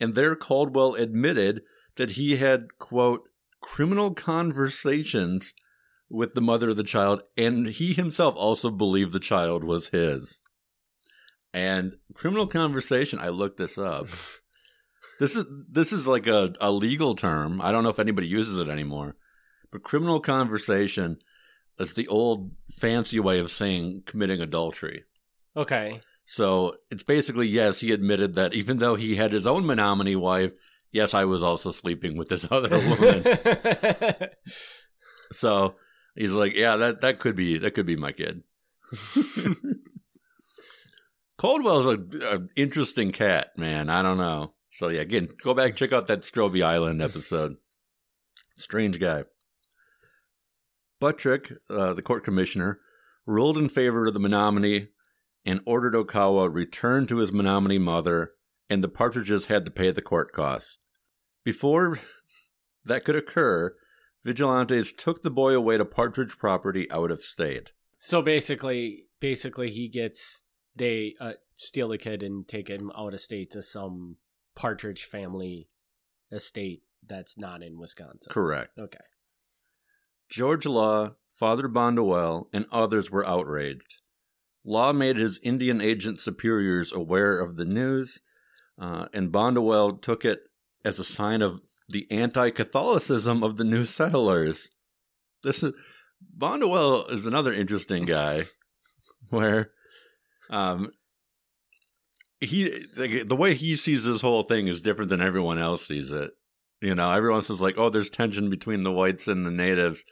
and 0.00 0.14
there 0.14 0.34
Caldwell 0.34 0.94
admitted 0.94 1.60
that 1.96 2.12
he 2.12 2.36
had, 2.36 2.78
quote, 2.78 3.28
criminal 3.60 4.14
conversations 4.14 5.52
with 6.08 6.32
the 6.32 6.40
mother 6.40 6.70
of 6.70 6.78
the 6.78 6.82
child, 6.82 7.24
and 7.36 7.66
he 7.66 7.92
himself 7.92 8.34
also 8.38 8.70
believed 8.70 9.12
the 9.12 9.20
child 9.20 9.64
was 9.64 9.88
his. 9.88 10.40
And 11.52 11.98
criminal 12.14 12.46
conversation, 12.46 13.18
I 13.18 13.28
looked 13.28 13.58
this 13.58 13.76
up. 13.76 14.08
This 15.18 15.36
is 15.36 15.46
this 15.70 15.92
is 15.92 16.06
like 16.06 16.26
a, 16.26 16.52
a 16.60 16.70
legal 16.70 17.14
term. 17.14 17.60
I 17.60 17.72
don't 17.72 17.82
know 17.82 17.90
if 17.90 17.98
anybody 17.98 18.28
uses 18.28 18.58
it 18.58 18.68
anymore. 18.68 19.16
But 19.70 19.82
criminal 19.82 20.20
conversation 20.20 21.18
is 21.78 21.94
the 21.94 22.08
old 22.08 22.52
fancy 22.70 23.20
way 23.20 23.38
of 23.38 23.50
saying 23.50 24.02
committing 24.06 24.40
adultery. 24.40 25.04
okay. 25.56 26.00
So 26.28 26.74
it's 26.90 27.04
basically 27.04 27.46
yes, 27.46 27.80
he 27.80 27.92
admitted 27.92 28.34
that 28.34 28.52
even 28.52 28.78
though 28.78 28.96
he 28.96 29.14
had 29.14 29.32
his 29.32 29.46
own 29.46 29.64
Menominee 29.64 30.16
wife, 30.16 30.52
yes, 30.90 31.14
I 31.14 31.24
was 31.24 31.40
also 31.42 31.70
sleeping 31.70 32.16
with 32.16 32.28
this 32.28 32.48
other 32.50 32.70
woman. 32.70 33.24
so 35.32 35.76
he's 36.16 36.32
like, 36.32 36.52
yeah, 36.54 36.76
that 36.76 37.00
that 37.00 37.20
could 37.20 37.36
be 37.36 37.58
that 37.58 37.74
could 37.74 37.86
be 37.86 37.96
my 37.96 38.10
kid. 38.12 38.42
Caldwell's 41.38 41.86
a, 41.86 41.98
a 42.36 42.40
interesting 42.56 43.12
cat, 43.12 43.56
man. 43.56 43.88
I 43.90 44.02
don't 44.02 44.18
know. 44.18 44.54
So 44.76 44.88
yeah, 44.88 45.00
again, 45.00 45.28
go 45.42 45.54
back 45.54 45.70
and 45.70 45.76
check 45.76 45.94
out 45.94 46.06
that 46.08 46.20
Stroebe 46.20 46.62
Island 46.62 47.00
episode. 47.00 47.56
Strange 48.58 49.00
guy. 49.00 49.24
Buttrick, 51.00 51.50
uh, 51.70 51.94
the 51.94 52.02
court 52.02 52.24
commissioner, 52.24 52.80
ruled 53.24 53.56
in 53.56 53.70
favor 53.70 54.06
of 54.06 54.12
the 54.12 54.20
Menominee 54.20 54.88
and 55.46 55.62
ordered 55.64 55.94
Okawa 55.94 56.52
returned 56.52 57.08
to 57.08 57.16
his 57.16 57.32
Menominee 57.32 57.78
mother, 57.78 58.32
and 58.68 58.84
the 58.84 58.88
Partridges 58.88 59.46
had 59.46 59.64
to 59.64 59.70
pay 59.70 59.90
the 59.92 60.02
court 60.02 60.32
costs. 60.32 60.76
Before 61.42 61.98
that 62.84 63.02
could 63.06 63.16
occur, 63.16 63.74
vigilantes 64.26 64.92
took 64.92 65.22
the 65.22 65.30
boy 65.30 65.54
away 65.54 65.78
to 65.78 65.86
Partridge 65.86 66.36
property 66.36 66.90
out 66.90 67.10
of 67.10 67.22
state. 67.22 67.72
so 67.96 68.20
basically, 68.20 69.06
basically, 69.20 69.70
he 69.70 69.88
gets 69.88 70.42
they 70.74 71.14
uh, 71.18 71.32
steal 71.54 71.88
the 71.88 71.96
kid 71.96 72.22
and 72.22 72.46
take 72.46 72.68
him 72.68 72.92
out 72.94 73.14
of 73.14 73.20
state 73.20 73.50
to 73.52 73.62
some 73.62 74.18
Partridge 74.56 75.04
family 75.04 75.68
estate 76.32 76.82
that's 77.06 77.38
not 77.38 77.62
in 77.62 77.78
Wisconsin. 77.78 78.32
Correct. 78.32 78.76
Okay. 78.78 78.98
George 80.28 80.66
Lawe, 80.66 81.10
Father 81.30 81.68
Bonduel, 81.68 82.46
and 82.52 82.66
others 82.72 83.10
were 83.10 83.26
outraged. 83.26 84.02
Lawe 84.64 84.92
made 84.92 85.16
his 85.16 85.38
Indian 85.42 85.80
agent 85.80 86.20
superiors 86.20 86.92
aware 86.92 87.38
of 87.38 87.56
the 87.56 87.64
news, 87.64 88.20
uh, 88.80 89.06
and 89.12 89.30
Bonduel 89.30 90.00
took 90.02 90.24
it 90.24 90.40
as 90.84 90.98
a 90.98 91.04
sign 91.04 91.42
of 91.42 91.60
the 91.88 92.10
anti-Catholicism 92.10 93.44
of 93.44 93.56
the 93.56 93.64
new 93.64 93.84
settlers. 93.84 94.70
This 95.44 95.62
is 95.62 95.72
Bonduel 96.36 97.10
is 97.10 97.26
another 97.26 97.52
interesting 97.52 98.04
guy, 98.04 98.44
where 99.30 99.70
um, 100.50 100.90
he 102.40 102.84
like, 102.98 103.26
the 103.28 103.36
way 103.36 103.54
he 103.54 103.74
sees 103.76 104.04
this 104.04 104.20
whole 104.20 104.42
thing 104.42 104.66
is 104.68 104.80
different 104.82 105.10
than 105.10 105.20
everyone 105.20 105.58
else 105.58 105.86
sees 105.86 106.12
it. 106.12 106.30
You 106.82 106.94
know, 106.94 107.10
everyone 107.10 107.42
says 107.42 107.60
like, 107.62 107.78
"Oh, 107.78 107.88
there's 107.88 108.10
tension 108.10 108.50
between 108.50 108.82
the 108.82 108.92
whites 108.92 109.26
and 109.28 109.46
the 109.46 109.50
natives," 109.50 110.04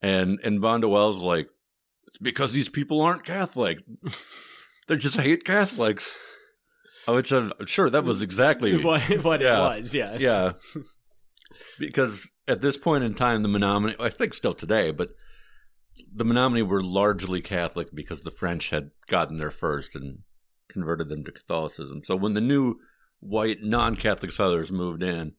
and 0.00 0.38
and 0.44 0.60
Bonduel's 0.60 1.22
like, 1.22 1.48
"It's 2.06 2.18
because 2.18 2.52
these 2.52 2.68
people 2.68 3.02
aren't 3.02 3.24
Catholic. 3.24 3.78
they 4.88 4.96
just 4.96 5.20
hate 5.20 5.44
Catholics." 5.44 6.16
Uh, 7.06 7.14
which 7.14 7.32
I'm 7.32 7.52
sure 7.66 7.90
that 7.90 8.04
was 8.04 8.22
exactly 8.22 8.76
what 8.84 9.02
what 9.24 9.40
Yeah. 9.40 9.56
it 9.56 9.78
was, 9.78 9.94
yes. 9.94 10.22
yeah. 10.22 10.52
because 11.78 12.30
at 12.48 12.60
this 12.62 12.76
point 12.76 13.04
in 13.04 13.14
time, 13.14 13.42
the 13.42 13.48
Menominee, 13.48 13.96
I 14.00 14.08
think 14.08 14.34
still 14.34 14.54
today, 14.54 14.90
but 14.90 15.10
the 16.14 16.24
Menominee 16.24 16.62
were 16.62 16.82
largely 16.82 17.40
Catholic 17.40 17.88
because 17.94 18.22
the 18.22 18.30
French 18.30 18.70
had 18.70 18.90
gotten 19.08 19.36
there 19.36 19.50
first 19.50 19.94
and 19.94 20.20
converted 20.74 21.08
them 21.08 21.24
to 21.24 21.32
Catholicism. 21.32 22.02
So 22.04 22.16
when 22.16 22.34
the 22.34 22.42
new 22.42 22.76
white 23.20 23.62
non 23.62 23.96
Catholic 23.96 24.32
settlers 24.32 24.70
moved 24.70 25.02
in, 25.02 25.32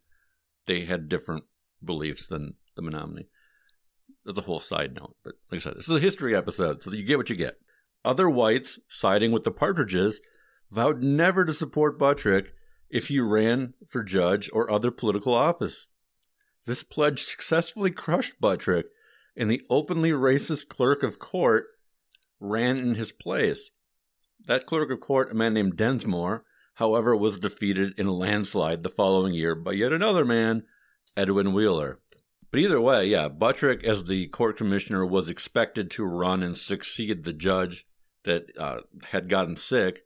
they 0.66 0.86
had 0.86 1.08
different 1.08 1.44
beliefs 1.84 2.28
than 2.28 2.56
the 2.76 2.82
Menominee. 2.82 3.28
That's 4.26 4.40
a 4.40 4.44
whole 4.44 4.60
side 4.60 4.96
note, 4.96 5.16
but 5.24 5.36
like 5.52 5.62
I 5.62 5.64
said, 5.64 5.76
this 5.76 5.88
is 5.88 5.98
a 5.98 6.00
history 6.00 6.36
episode, 6.36 6.82
so 6.82 6.92
you 6.92 7.04
get 7.04 7.20
what 7.20 7.30
you 7.30 7.36
get. 7.36 7.60
Other 8.04 8.28
whites, 8.28 8.80
siding 8.88 9.32
with 9.32 9.44
the 9.44 9.52
Partridges, 9.52 10.20
vowed 10.72 11.04
never 11.04 11.46
to 11.46 11.54
support 11.54 12.00
Buttrick 12.00 12.54
if 12.90 13.08
he 13.08 13.20
ran 13.20 13.76
for 13.88 14.04
judge 14.04 14.50
or 14.52 14.72
other 14.72 14.90
political 14.90 15.36
office. 15.36 15.88
This 16.66 16.84
pledge 16.84 17.24
successfully 17.24 17.92
crushed 17.92 18.40
Buttrick, 18.42 18.88
and 19.38 19.52
the 19.52 19.62
openly 19.70 20.12
racist 20.12 20.70
clerk 20.70 21.04
of 21.04 21.20
court 21.20 21.68
ran 22.40 22.78
in 22.78 22.96
his 22.96 23.12
place. 23.12 23.70
That 24.46 24.66
clerk 24.66 24.92
of 24.92 25.00
court, 25.00 25.32
a 25.32 25.36
man 25.36 25.54
named 25.54 25.76
Densmore, 25.76 26.44
however, 26.76 27.16
was 27.16 27.38
defeated 27.38 27.94
in 27.98 28.08
a 28.08 28.14
landslide 28.14 28.84
the 28.84 28.90
following 28.90 29.34
year 29.34 29.56
by 29.56 29.72
yet 29.72 29.92
another 29.92 30.26
man, 30.26 30.64
Edwin 31.18 31.54
Wheeler. 31.54 32.00
But 32.52 32.60
either 32.60 32.80
way, 32.80 33.08
yeah, 33.08 33.28
Buttrick, 33.28 33.84
as 33.84 34.04
the 34.04 34.28
court 34.28 34.58
commissioner, 34.58 35.06
was 35.06 35.30
expected 35.30 35.90
to 35.92 36.06
run 36.06 36.44
and 36.44 36.58
succeed 36.58 37.24
the 37.24 37.34
judge 37.34 37.86
that 38.24 38.46
uh, 38.58 38.82
had 39.12 39.30
gotten 39.30 39.56
sick. 39.56 40.06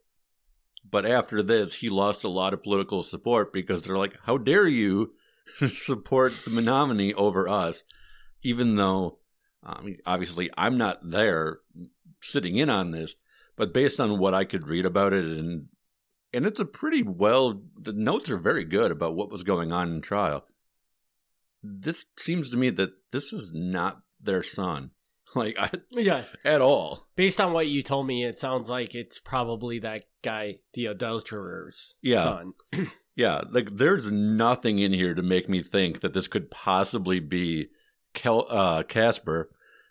But 0.88 1.06
after 1.06 1.42
this, 1.42 1.76
he 1.76 1.88
lost 1.88 2.24
a 2.24 2.28
lot 2.28 2.54
of 2.54 2.62
political 2.62 3.02
support 3.02 3.52
because 3.52 3.84
they're 3.84 3.98
like, 3.98 4.16
how 4.24 4.38
dare 4.38 4.66
you 4.66 5.12
support 5.68 6.32
the 6.44 6.50
Menominee 6.50 7.14
over 7.14 7.48
us? 7.48 7.84
Even 8.42 8.76
though, 8.76 9.18
mean, 9.82 9.98
obviously, 10.06 10.50
I'm 10.56 10.78
not 10.78 10.98
there 11.02 11.58
sitting 12.22 12.56
in 12.56 12.70
on 12.70 12.90
this, 12.90 13.14
but 13.60 13.74
based 13.74 14.00
on 14.00 14.18
what 14.18 14.32
I 14.32 14.44
could 14.44 14.66
read 14.68 14.86
about 14.86 15.12
it, 15.12 15.24
and 15.26 15.66
and 16.32 16.46
it's 16.46 16.60
a 16.60 16.64
pretty 16.64 17.02
well, 17.02 17.62
the 17.76 17.92
notes 17.92 18.30
are 18.30 18.38
very 18.38 18.64
good 18.64 18.90
about 18.90 19.14
what 19.16 19.30
was 19.30 19.42
going 19.42 19.70
on 19.70 19.92
in 19.92 20.00
trial. 20.00 20.46
This 21.62 22.06
seems 22.16 22.48
to 22.50 22.56
me 22.56 22.70
that 22.70 22.92
this 23.12 23.32
is 23.34 23.52
not 23.54 24.00
their 24.20 24.42
son. 24.42 24.90
Like, 25.36 25.56
I, 25.60 25.70
Yeah. 25.92 26.24
at 26.44 26.60
all. 26.60 27.06
Based 27.14 27.40
on 27.40 27.52
what 27.52 27.68
you 27.68 27.84
told 27.84 28.08
me, 28.08 28.24
it 28.24 28.36
sounds 28.36 28.68
like 28.68 28.96
it's 28.96 29.20
probably 29.20 29.78
that 29.78 30.06
guy, 30.24 30.56
the 30.74 30.86
adulterer's 30.86 31.94
Yeah. 32.02 32.24
son. 32.24 32.52
Yeah, 33.14 33.42
like 33.50 33.76
there's 33.76 34.10
nothing 34.10 34.78
in 34.80 34.92
here 34.94 35.14
to 35.14 35.22
make 35.22 35.48
me 35.48 35.60
think 35.62 36.00
that 36.00 36.14
this 36.14 36.26
could 36.26 36.50
possibly 36.50 37.20
be 37.20 37.68
Kel- 38.14 38.46
uh, 38.48 38.82
Casper. 38.82 39.50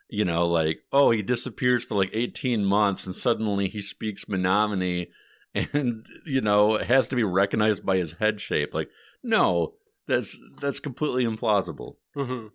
You 0.10 0.26
know, 0.26 0.48
like, 0.48 0.80
oh, 0.92 1.12
he 1.12 1.22
disappears 1.22 1.86
for 1.86 1.96
like 1.96 2.10
18 2.14 2.66
months 2.66 3.06
and 3.06 3.16
suddenly 3.16 3.68
he 3.68 3.82
speaks 3.82 4.28
Menominee 4.28 5.08
and, 5.54 6.06
you 6.26 6.42
know, 6.42 6.78
has 6.78 7.08
to 7.10 7.16
be 7.16 7.24
recognized 7.24 7.86
by 7.86 7.98
his 7.98 8.14
head 8.14 8.42
shape. 8.42 8.74
Like, 8.74 8.90
no, 9.24 9.76
that's, 10.08 10.38
that's 10.60 10.80
completely 10.80 11.26
implausible. 11.26 11.98
hmm 12.16 12.48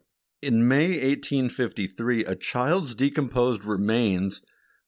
In 0.42 0.66
May 0.66 0.88
1853, 0.88 2.24
a 2.24 2.34
child's 2.34 2.94
decomposed 2.96 3.64
remains 3.64 4.42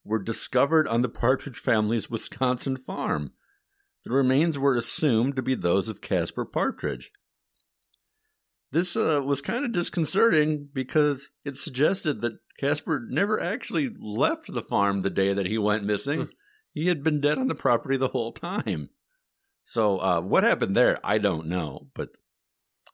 were 0.04 0.18
discovered 0.18 0.88
on 0.88 1.02
the 1.02 1.08
Partridge 1.08 1.58
family's 1.58 2.10
Wisconsin 2.10 2.76
farm. 2.76 3.32
The 4.04 4.14
remains 4.14 4.58
were 4.58 4.74
assumed 4.74 5.36
to 5.36 5.42
be 5.42 5.54
those 5.54 5.88
of 5.88 6.00
Caspar 6.00 6.44
Partridge. 6.44 7.12
This 8.72 8.96
uh, 8.96 9.22
was 9.24 9.40
kind 9.40 9.64
of 9.64 9.72
disconcerting 9.72 10.68
because 10.72 11.30
it 11.44 11.56
suggested 11.56 12.20
that 12.20 12.38
Caspar 12.58 13.06
never 13.08 13.40
actually 13.40 13.90
left 13.98 14.52
the 14.52 14.62
farm 14.62 15.02
the 15.02 15.10
day 15.10 15.32
that 15.32 15.46
he 15.46 15.58
went 15.58 15.84
missing. 15.84 16.28
he 16.72 16.88
had 16.88 17.02
been 17.02 17.20
dead 17.20 17.38
on 17.38 17.48
the 17.48 17.54
property 17.54 17.96
the 17.96 18.08
whole 18.08 18.32
time. 18.32 18.90
So, 19.64 19.98
uh, 19.98 20.20
what 20.20 20.44
happened 20.44 20.76
there, 20.76 20.98
I 21.04 21.18
don't 21.18 21.46
know, 21.46 21.88
but 21.94 22.10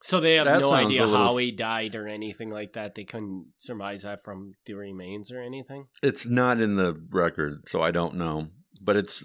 So 0.02 0.20
they 0.20 0.34
have 0.34 0.46
That 0.46 0.60
no 0.60 0.72
idea 0.72 1.06
little 1.06 1.28
how 1.28 1.36
he 1.36 1.52
died 1.52 1.94
or 1.94 2.08
anything 2.08 2.50
like 2.50 2.72
that. 2.72 2.94
They 2.94 3.04
couldn't 3.04 3.52
surmise 3.58 4.02
that 4.02 4.22
from 4.22 4.54
the 4.66 4.74
remains 4.74 5.30
or 5.30 5.40
anything. 5.40 5.86
It's 6.02 6.26
not 6.26 6.60
in 6.60 6.76
the 6.76 7.00
record, 7.10 7.68
so 7.68 7.82
I 7.82 7.90
don't 7.90 8.16
know. 8.16 8.48
But 8.80 8.96
it's 8.96 9.24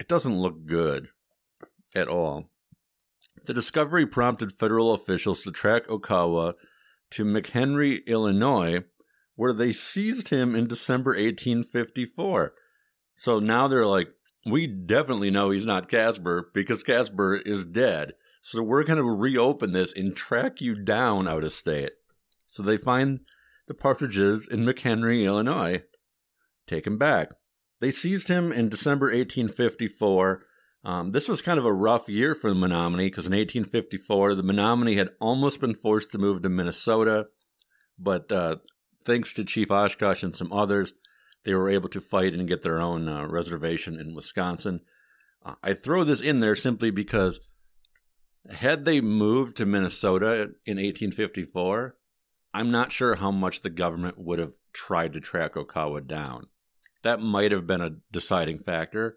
it 0.00 0.08
doesn't 0.08 0.38
look 0.38 0.64
good 0.66 1.08
at 1.94 2.08
all. 2.08 2.50
The 3.44 3.54
discovery 3.54 4.06
prompted 4.06 4.52
federal 4.52 4.94
officials 4.94 5.42
to 5.42 5.52
track 5.52 5.86
Okawa 5.88 6.54
to 7.10 7.24
McHenry, 7.24 8.04
Illinois, 8.06 8.84
where 9.36 9.52
they 9.52 9.72
seized 9.72 10.28
him 10.28 10.54
in 10.54 10.66
December 10.66 11.10
1854. 11.10 12.54
So 13.16 13.38
now 13.38 13.68
they're 13.68 13.86
like, 13.86 14.08
we 14.46 14.66
definitely 14.66 15.30
know 15.30 15.50
he's 15.50 15.64
not 15.64 15.88
Casper 15.88 16.50
because 16.52 16.82
Casper 16.82 17.36
is 17.36 17.64
dead. 17.64 18.12
So 18.42 18.62
we're 18.62 18.84
going 18.84 18.98
to 18.98 19.04
reopen 19.04 19.72
this 19.72 19.92
and 19.94 20.14
track 20.14 20.60
you 20.60 20.74
down 20.74 21.26
out 21.26 21.44
of 21.44 21.52
state. 21.52 21.92
So 22.46 22.62
they 22.62 22.76
find 22.76 23.20
the 23.66 23.74
partridges 23.74 24.46
in 24.46 24.60
McHenry, 24.60 25.24
Illinois. 25.24 25.82
Take 26.66 26.86
him 26.86 26.98
back. 26.98 27.30
They 27.80 27.90
seized 27.90 28.28
him 28.28 28.52
in 28.52 28.68
December 28.68 29.06
1854. 29.06 30.44
Um, 30.84 31.12
this 31.12 31.28
was 31.28 31.40
kind 31.40 31.58
of 31.58 31.64
a 31.64 31.72
rough 31.72 32.08
year 32.08 32.34
for 32.34 32.50
the 32.50 32.56
Menominee 32.56 33.06
because 33.06 33.26
in 33.26 33.32
1854, 33.32 34.34
the 34.34 34.42
Menominee 34.42 34.96
had 34.96 35.10
almost 35.20 35.60
been 35.60 35.74
forced 35.74 36.12
to 36.12 36.18
move 36.18 36.42
to 36.42 36.48
Minnesota, 36.50 37.28
but 37.98 38.30
uh, 38.30 38.56
thanks 39.04 39.32
to 39.34 39.44
Chief 39.44 39.70
Oshkosh 39.70 40.22
and 40.22 40.34
some 40.34 40.52
others, 40.52 40.94
they 41.44 41.54
were 41.54 41.70
able 41.70 41.88
to 41.90 42.00
fight 42.00 42.34
and 42.34 42.48
get 42.48 42.62
their 42.62 42.80
own 42.80 43.08
uh, 43.08 43.26
reservation 43.26 44.00
in 44.00 44.14
Wisconsin. 44.14 44.80
Uh, 45.44 45.54
I 45.62 45.74
throw 45.74 46.04
this 46.04 46.20
in 46.20 46.40
there 46.40 46.56
simply 46.56 46.90
because 46.90 47.40
had 48.50 48.84
they 48.84 49.00
moved 49.00 49.56
to 49.56 49.66
Minnesota 49.66 50.52
in 50.66 50.76
1854, 50.76 51.96
I'm 52.52 52.70
not 52.70 52.92
sure 52.92 53.16
how 53.16 53.30
much 53.30 53.60
the 53.60 53.70
government 53.70 54.16
would 54.18 54.38
have 54.38 54.52
tried 54.72 55.12
to 55.14 55.20
track 55.20 55.54
Okawa 55.54 56.06
down. 56.06 56.46
That 57.02 57.20
might 57.20 57.52
have 57.52 57.66
been 57.66 57.80
a 57.80 57.96
deciding 58.12 58.58
factor 58.58 59.16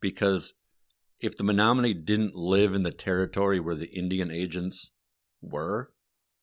because 0.00 0.54
if 1.20 1.36
the 1.36 1.44
Menominee 1.44 1.94
didn't 1.94 2.34
live 2.34 2.74
in 2.74 2.84
the 2.84 2.92
territory 2.92 3.58
where 3.58 3.74
the 3.74 3.90
Indian 3.90 4.30
agents 4.30 4.92
were, 5.42 5.92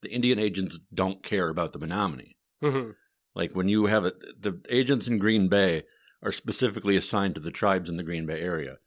the 0.02 0.12
Indian 0.12 0.38
agents 0.38 0.80
don't 0.94 1.24
care 1.24 1.50
about 1.50 1.74
the 1.74 1.80
Menominee. 1.80 2.35
Hmm 2.62 2.92
Like 3.34 3.56
when 3.56 3.68
you 3.68 3.88
have 3.88 4.06
it, 4.06 4.42
the 4.42 4.62
agents 4.70 5.08
in 5.08 5.18
Green 5.18 5.48
Bay 5.48 5.84
are 6.24 6.32
specifically 6.32 6.96
assigned 6.96 7.36
to 7.36 7.42
the 7.42 7.52
tribes 7.52 7.90
in 7.90 7.96
the 7.96 8.04
Green 8.04 8.26
Bay 8.26 8.42
area. 8.42 8.78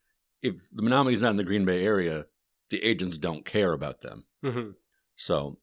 If 0.43 0.71
the 0.73 0.83
Menominee's 0.83 1.21
not 1.21 1.33
in 1.33 1.37
the 1.37 1.45
Green 1.45 1.65
Bay 1.65 1.85
area, 1.85 2.27
the 2.71 2.83
agents 2.83 3.19
don't 3.19 3.45
care 3.45 3.73
about 3.73 4.01
them. 4.01 4.25
hmm 4.43 4.71
So 5.17 5.59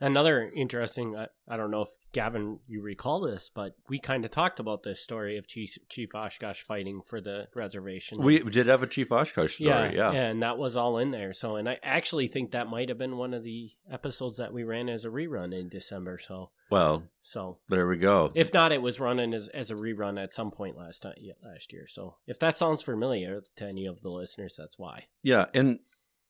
Another 0.00 0.50
interesting, 0.54 1.16
I, 1.16 1.28
I 1.48 1.56
don't 1.56 1.70
know 1.70 1.82
if 1.82 1.88
Gavin, 2.12 2.56
you 2.66 2.82
recall 2.82 3.20
this, 3.20 3.50
but 3.54 3.72
we 3.88 3.98
kind 3.98 4.24
of 4.24 4.30
talked 4.30 4.60
about 4.60 4.82
this 4.82 5.00
story 5.00 5.38
of 5.38 5.46
Chief, 5.46 5.78
Chief 5.88 6.14
Oshkosh 6.14 6.60
fighting 6.60 7.00
for 7.00 7.20
the 7.20 7.48
reservation. 7.54 8.22
we 8.22 8.40
did 8.40 8.66
have 8.66 8.82
a 8.82 8.86
Chief 8.86 9.10
Oshkosh 9.10 9.54
story, 9.54 9.96
yeah. 9.96 10.10
and 10.10 10.42
that 10.42 10.58
was 10.58 10.76
all 10.76 10.98
in 10.98 11.12
there. 11.12 11.32
So, 11.32 11.56
and 11.56 11.68
I 11.68 11.78
actually 11.82 12.28
think 12.28 12.50
that 12.50 12.68
might 12.68 12.90
have 12.90 12.98
been 12.98 13.16
one 13.16 13.32
of 13.32 13.42
the 13.42 13.70
episodes 13.90 14.36
that 14.36 14.52
we 14.52 14.64
ran 14.64 14.88
as 14.88 15.04
a 15.04 15.08
rerun 15.08 15.54
in 15.54 15.70
December. 15.70 16.18
So, 16.18 16.50
Well, 16.70 17.04
so 17.22 17.58
there 17.68 17.86
we 17.86 17.96
go. 17.96 18.32
if 18.34 18.52
not, 18.52 18.72
it 18.72 18.82
was 18.82 19.00
running 19.00 19.32
as, 19.32 19.48
as 19.48 19.70
a 19.70 19.76
rerun 19.76 20.22
at 20.22 20.32
some 20.32 20.50
point 20.50 20.76
last 20.76 21.00
time, 21.04 21.14
yeah, 21.18 21.34
last 21.42 21.72
year. 21.72 21.86
So, 21.88 22.16
if 22.26 22.38
that 22.40 22.56
sounds 22.56 22.82
familiar 22.82 23.42
to 23.56 23.66
any 23.66 23.86
of 23.86 24.02
the 24.02 24.10
listeners, 24.10 24.56
that's 24.58 24.78
why. 24.78 25.06
Yeah, 25.22 25.46
and 25.54 25.78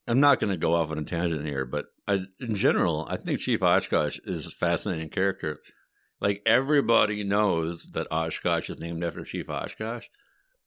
I'm 0.09 0.21
not 0.21 0.41
going 0.41 0.51
to 0.51 0.57
go 0.57 0.75
off 0.75 0.91
on 0.91 0.99
a 0.99 1.05
tangent 1.05 1.47
here, 1.47 1.65
but 1.65 1.87
I, 2.07 2.21
in 2.41 2.55
general, 2.55 3.07
I 3.11 3.17
think 3.17 3.41
Chief 3.41 3.63
Oshkosh 3.63 4.19
is 4.25 4.47
a 4.47 4.51
fascinating 4.51 5.09
character. 5.09 5.59
Like 6.21 6.43
everybody 6.47 7.25
knows 7.25 7.91
that 7.93 8.07
Oshkosh 8.11 8.71
is 8.71 8.81
named 8.81 9.05
after 9.05 9.25
Chief 9.25 9.51
Oshkosh, 9.51 10.07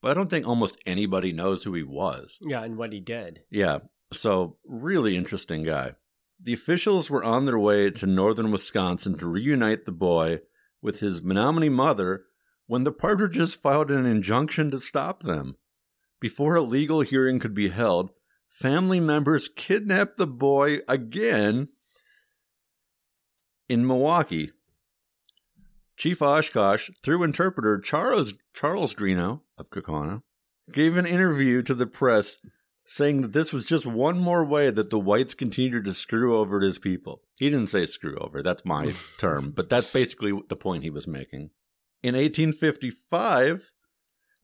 but 0.02 0.12
I 0.12 0.14
don't 0.14 0.30
think 0.30 0.48
almost 0.48 0.78
anybody 0.86 1.34
knows 1.34 1.64
who 1.64 1.74
he 1.74 1.84
was. 1.84 2.38
Yeah, 2.42 2.64
and 2.64 2.78
what 2.78 2.94
he 2.94 3.00
did. 3.00 3.42
Yeah, 3.50 3.80
so 4.12 4.58
really 4.66 5.16
interesting 5.16 5.64
guy. 5.64 5.94
The 6.42 6.54
officials 6.54 7.10
were 7.10 7.24
on 7.24 7.46
their 7.46 7.60
way 7.60 7.92
to 7.92 8.06
northern 8.06 8.52
Wisconsin 8.52 9.18
to 9.18 9.28
reunite 9.28 9.86
the 9.86 9.92
boy 9.92 10.40
with 10.82 11.00
his 11.00 11.22
Menominee 11.22 11.70
mother 11.70 12.24
when 12.68 12.84
the 12.84 12.92
Partridges 12.92 13.56
filed 13.56 13.92
an 13.92 14.06
injunction 14.06 14.72
to 14.72 14.80
stop 14.80 15.24
them. 15.24 15.58
Before 16.22 16.56
a 16.56 16.62
legal 16.62 17.02
hearing 17.02 17.40
could 17.40 17.54
be 17.54 17.70
held, 17.70 18.12
family 18.50 19.00
members 19.00 19.48
kidnapped 19.48 20.18
the 20.18 20.28
boy 20.28 20.80
again 20.88 21.70
in 23.70 23.86
Milwaukee. 23.88 24.52
Chief 25.96 26.22
Oshkosh, 26.22 26.90
through 27.04 27.24
interpreter 27.24 27.80
Charles, 27.80 28.34
Charles 28.54 28.96
Drino 28.96 29.42
of 29.58 29.70
Kaukauna, 29.70 30.24
gave 30.72 30.98
an 30.98 31.06
interview 31.06 31.62
to 31.64 31.74
the 31.74 31.88
press 31.88 32.40
saying 32.86 33.22
that 33.22 33.34
this 33.34 33.54
was 33.54 33.66
just 33.66 33.86
one 33.86 34.18
more 34.18 34.44
way 34.44 34.72
that 34.72 34.90
the 34.90 34.98
whites 34.98 35.36
continued 35.36 35.86
to 35.86 35.94
screw 35.94 36.38
over 36.38 36.60
his 36.60 36.80
people. 36.80 37.22
He 37.38 37.50
didn't 37.50 37.70
say 37.70 37.86
screw 37.86 38.18
over, 38.18 38.42
that's 38.42 38.66
my 38.66 38.92
term, 39.20 39.52
but 39.52 39.70
that's 39.70 39.94
basically 39.94 40.34
the 40.50 40.56
point 40.56 40.84
he 40.84 40.90
was 40.90 41.08
making. 41.08 41.52
In 42.02 42.16
1855, 42.16 43.74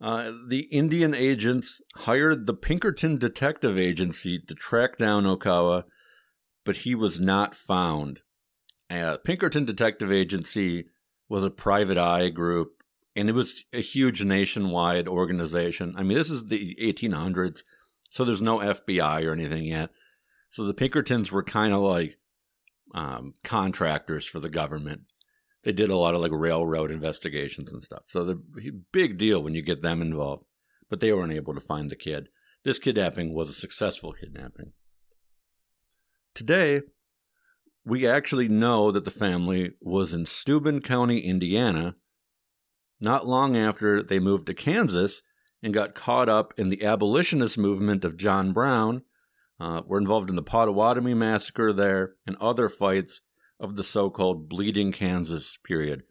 uh, 0.02 0.32
the 0.48 0.68
Indian 0.72 1.16
agents 1.16 1.82
hired 1.96 2.46
the 2.46 2.54
Pinkerton 2.54 3.18
Detective 3.18 3.78
Agency 3.78 4.40
to 4.40 4.54
track 4.54 4.98
down 4.98 5.24
Okawa, 5.24 5.84
but 6.66 6.78
he 6.78 6.94
was 6.96 7.20
not 7.20 7.56
found. 7.56 8.20
Uh, 8.90 9.18
Pinkerton 9.24 9.66
Detective 9.66 10.12
Agency 10.12 10.86
was 11.30 11.44
a 11.44 11.50
private 11.50 11.98
eye 11.98 12.30
group, 12.30 12.84
and 13.16 13.30
it 13.30 13.34
was 13.34 13.64
a 13.74 13.82
huge 13.82 14.24
nationwide 14.24 15.08
organization. 15.08 15.94
I 15.96 16.04
mean, 16.04 16.18
this 16.18 16.30
is 16.30 16.48
the 16.48 16.78
1800s, 16.82 17.62
so 18.10 18.26
there's 18.26 18.42
no 18.42 18.60
FBI 18.60 19.26
or 19.26 19.32
anything 19.32 19.66
yet. 19.66 19.90
So 20.50 20.66
the 20.66 20.74
Pinkertons 20.74 21.32
were 21.32 21.44
kind 21.44 21.74
of 21.74 21.82
like 21.82 22.18
um, 22.94 23.34
contractors 23.44 24.26
for 24.26 24.40
the 24.40 24.50
government 24.50 25.02
they 25.66 25.74
did 25.74 25.90
a 25.90 25.98
lot 25.98 26.14
of 26.14 26.22
like 26.22 26.32
railroad 26.32 26.92
investigations 26.92 27.74
and 27.74 27.84
stuff. 27.84 28.04
So 28.06 28.24
the 28.24 28.40
big 28.94 29.18
deal 29.18 29.42
when 29.42 29.56
you 29.56 29.64
get 29.64 29.82
them 29.82 30.02
involved. 30.02 30.46
But 30.88 31.00
they 31.00 31.12
weren't 31.12 31.34
able 31.34 31.56
to 31.56 31.60
find 31.60 31.90
the 31.90 31.96
kid. 31.96 32.30
This 32.64 32.78
kidnapping 32.78 33.34
was 33.34 33.50
a 33.50 33.54
successful 33.54 34.14
kidnapping. 34.14 34.74
Today, 36.36 36.82
we 37.84 38.08
actually 38.08 38.48
know 38.48 38.92
that 38.92 39.06
the 39.06 39.12
family 39.12 39.72
was 39.82 40.14
in 40.14 40.28
Steuben 40.28 40.82
County, 40.82 41.20
Indiana, 41.20 41.96
not 43.00 43.28
long 43.28 43.58
after 43.58 44.04
they 44.04 44.20
moved 44.20 44.46
to 44.48 44.54
Kansas 44.54 45.24
and 45.64 45.74
got 45.74 45.96
caught 45.96 46.30
up 46.30 46.54
in 46.58 46.70
the 46.70 46.84
abolitionist 46.86 47.58
movement 47.58 48.06
of 48.06 48.18
John 48.18 48.54
Brown, 48.54 49.02
uh, 49.60 49.82
were 49.88 49.98
involved 49.98 50.30
in 50.30 50.36
the 50.36 50.44
Pottawatomie 50.44 51.18
massacre 51.18 51.74
there 51.74 52.14
and 52.28 52.36
other 52.38 52.70
fights 52.70 53.22
of 53.60 53.76
the 53.76 53.84
so 53.84 54.10
called 54.10 54.50
Bleeding 54.50 54.92
Kansas 54.92 55.58
period. 55.64 56.04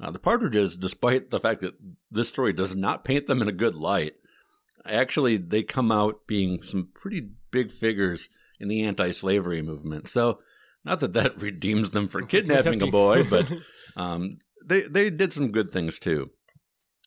Uh, 0.00 0.10
the 0.10 0.18
Partridges, 0.18 0.76
despite 0.76 1.30
the 1.30 1.40
fact 1.40 1.62
that 1.62 1.74
this 2.10 2.28
story 2.28 2.52
does 2.52 2.76
not 2.76 3.04
paint 3.04 3.26
them 3.26 3.40
in 3.40 3.48
a 3.48 3.52
good 3.52 3.74
light, 3.74 4.12
actually, 4.84 5.38
they 5.38 5.62
come 5.62 5.90
out 5.90 6.26
being 6.26 6.62
some 6.62 6.90
pretty 6.94 7.30
big 7.50 7.70
figures 7.70 8.28
in 8.60 8.68
the 8.68 8.82
anti 8.84 9.10
slavery 9.10 9.62
movement. 9.62 10.08
So, 10.08 10.40
not 10.84 11.00
that 11.00 11.14
that 11.14 11.36
redeems 11.42 11.90
them 11.90 12.08
for 12.08 12.22
kidnapping 12.26 12.82
a 12.82 12.86
boy, 12.86 13.24
but 13.24 13.50
um, 13.96 14.38
they, 14.64 14.82
they 14.82 15.10
did 15.10 15.32
some 15.32 15.52
good 15.52 15.70
things 15.70 15.98
too. 15.98 16.30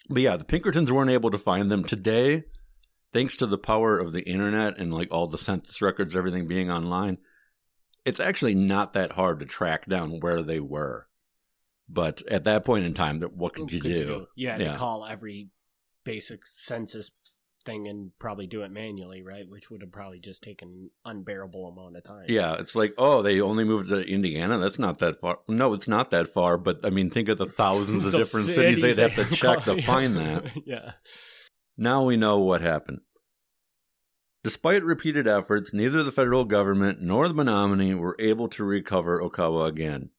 But 0.09 0.23
yeah, 0.23 0.37
the 0.37 0.45
Pinkertons 0.45 0.91
weren't 0.91 1.11
able 1.11 1.29
to 1.29 1.37
find 1.37 1.69
them 1.69 1.83
today, 1.83 2.45
thanks 3.13 3.37
to 3.37 3.45
the 3.45 3.59
power 3.59 3.99
of 3.99 4.11
the 4.11 4.23
internet 4.23 4.79
and 4.79 4.91
like 4.91 5.11
all 5.11 5.27
the 5.27 5.37
census 5.37 5.79
records, 5.79 6.15
everything 6.15 6.47
being 6.47 6.71
online 6.71 7.19
it's 8.05 8.19
actually 8.19 8.55
not 8.55 8.93
that 8.93 9.13
hard 9.13 9.39
to 9.39 9.45
track 9.45 9.87
down 9.87 10.19
where 10.19 10.41
they 10.41 10.59
were. 10.59 11.07
But 11.87 12.21
at 12.29 12.43
that 12.43 12.65
point 12.65 12.85
in 12.85 12.93
time, 12.93 13.21
what 13.21 13.53
could 13.53 13.71
you, 13.71 13.81
could 13.81 13.91
do? 13.91 13.97
you 13.97 14.05
do? 14.05 14.27
You 14.35 14.49
had 14.49 14.61
yeah. 14.61 14.71
to 14.73 14.77
call 14.77 15.05
every 15.05 15.49
basic 16.03 16.45
census 16.45 17.11
thing 17.65 17.87
and 17.87 18.11
probably 18.19 18.47
do 18.47 18.61
it 18.61 18.71
manually, 18.71 19.21
right? 19.21 19.47
Which 19.47 19.69
would 19.69 19.81
have 19.81 19.91
probably 19.91 20.19
just 20.19 20.43
taken 20.43 20.69
an 20.69 20.89
unbearable 21.05 21.67
amount 21.67 21.97
of 21.97 22.03
time. 22.03 22.25
Yeah, 22.27 22.55
it's 22.59 22.75
like, 22.75 22.93
oh, 22.97 23.21
they 23.21 23.41
only 23.41 23.63
moved 23.63 23.89
to 23.89 24.01
Indiana. 24.01 24.57
That's 24.57 24.79
not 24.79 24.99
that 24.99 25.15
far. 25.15 25.39
No, 25.47 25.73
it's 25.73 25.87
not 25.87 26.11
that 26.11 26.27
far. 26.27 26.57
But 26.57 26.85
I 26.85 26.89
mean, 26.89 27.09
think 27.09 27.29
of 27.29 27.37
the 27.37 27.45
thousands 27.45 28.05
of 28.05 28.11
different 28.15 28.47
cities, 28.47 28.81
cities 28.81 28.95
they'd 28.95 29.09
have 29.09 29.29
to 29.29 29.35
check 29.35 29.63
to 29.63 29.81
find 29.81 30.15
that. 30.15 30.51
yeah. 30.65 30.93
Now 31.77 32.03
we 32.03 32.17
know 32.17 32.39
what 32.39 32.61
happened. 32.61 33.01
Despite 34.43 34.83
repeated 34.83 35.27
efforts, 35.27 35.73
neither 35.73 36.01
the 36.01 36.11
federal 36.11 36.45
government 36.45 37.01
nor 37.01 37.27
the 37.27 37.33
Menominee 37.33 37.93
were 37.93 38.15
able 38.19 38.47
to 38.49 38.63
recover 38.63 39.21
Okawa 39.21 39.67
again. 39.67 40.11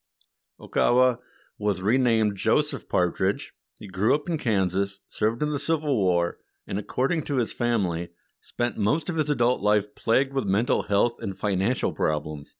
Okawa 0.59 1.17
was 1.57 1.81
renamed 1.81 2.37
Joseph 2.37 2.87
Partridge. 2.87 3.53
He 3.79 3.87
grew 3.87 4.13
up 4.13 4.29
in 4.29 4.37
Kansas, 4.37 4.99
served 5.09 5.41
in 5.41 5.49
the 5.49 5.57
Civil 5.57 5.97
War, 5.97 6.37
and 6.67 6.77
according 6.77 7.23
to 7.23 7.37
his 7.37 7.51
family, 7.51 8.09
spent 8.39 8.77
most 8.77 9.09
of 9.09 9.15
his 9.15 9.29
adult 9.29 9.61
life 9.61 9.95
plagued 9.95 10.33
with 10.33 10.45
mental 10.45 10.83
health 10.83 11.17
and 11.19 11.37
financial 11.37 11.91
problems. 11.91 12.55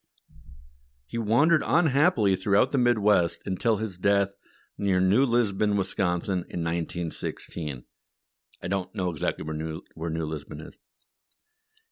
He 1.05 1.19
wandered 1.19 1.63
unhappily 1.65 2.35
throughout 2.35 2.71
the 2.71 2.77
Midwest 2.79 3.41
until 3.45 3.77
his 3.77 3.97
death 3.97 4.35
near 4.77 4.99
New 4.99 5.25
Lisbon, 5.25 5.77
Wisconsin 5.77 6.39
in 6.49 6.63
1916. 6.63 7.83
I 8.63 8.67
don't 8.67 8.93
know 8.95 9.11
exactly 9.11 9.45
where 9.45 9.55
New, 9.55 9.81
where 9.93 10.09
New 10.09 10.25
Lisbon 10.25 10.59
is. 10.61 10.77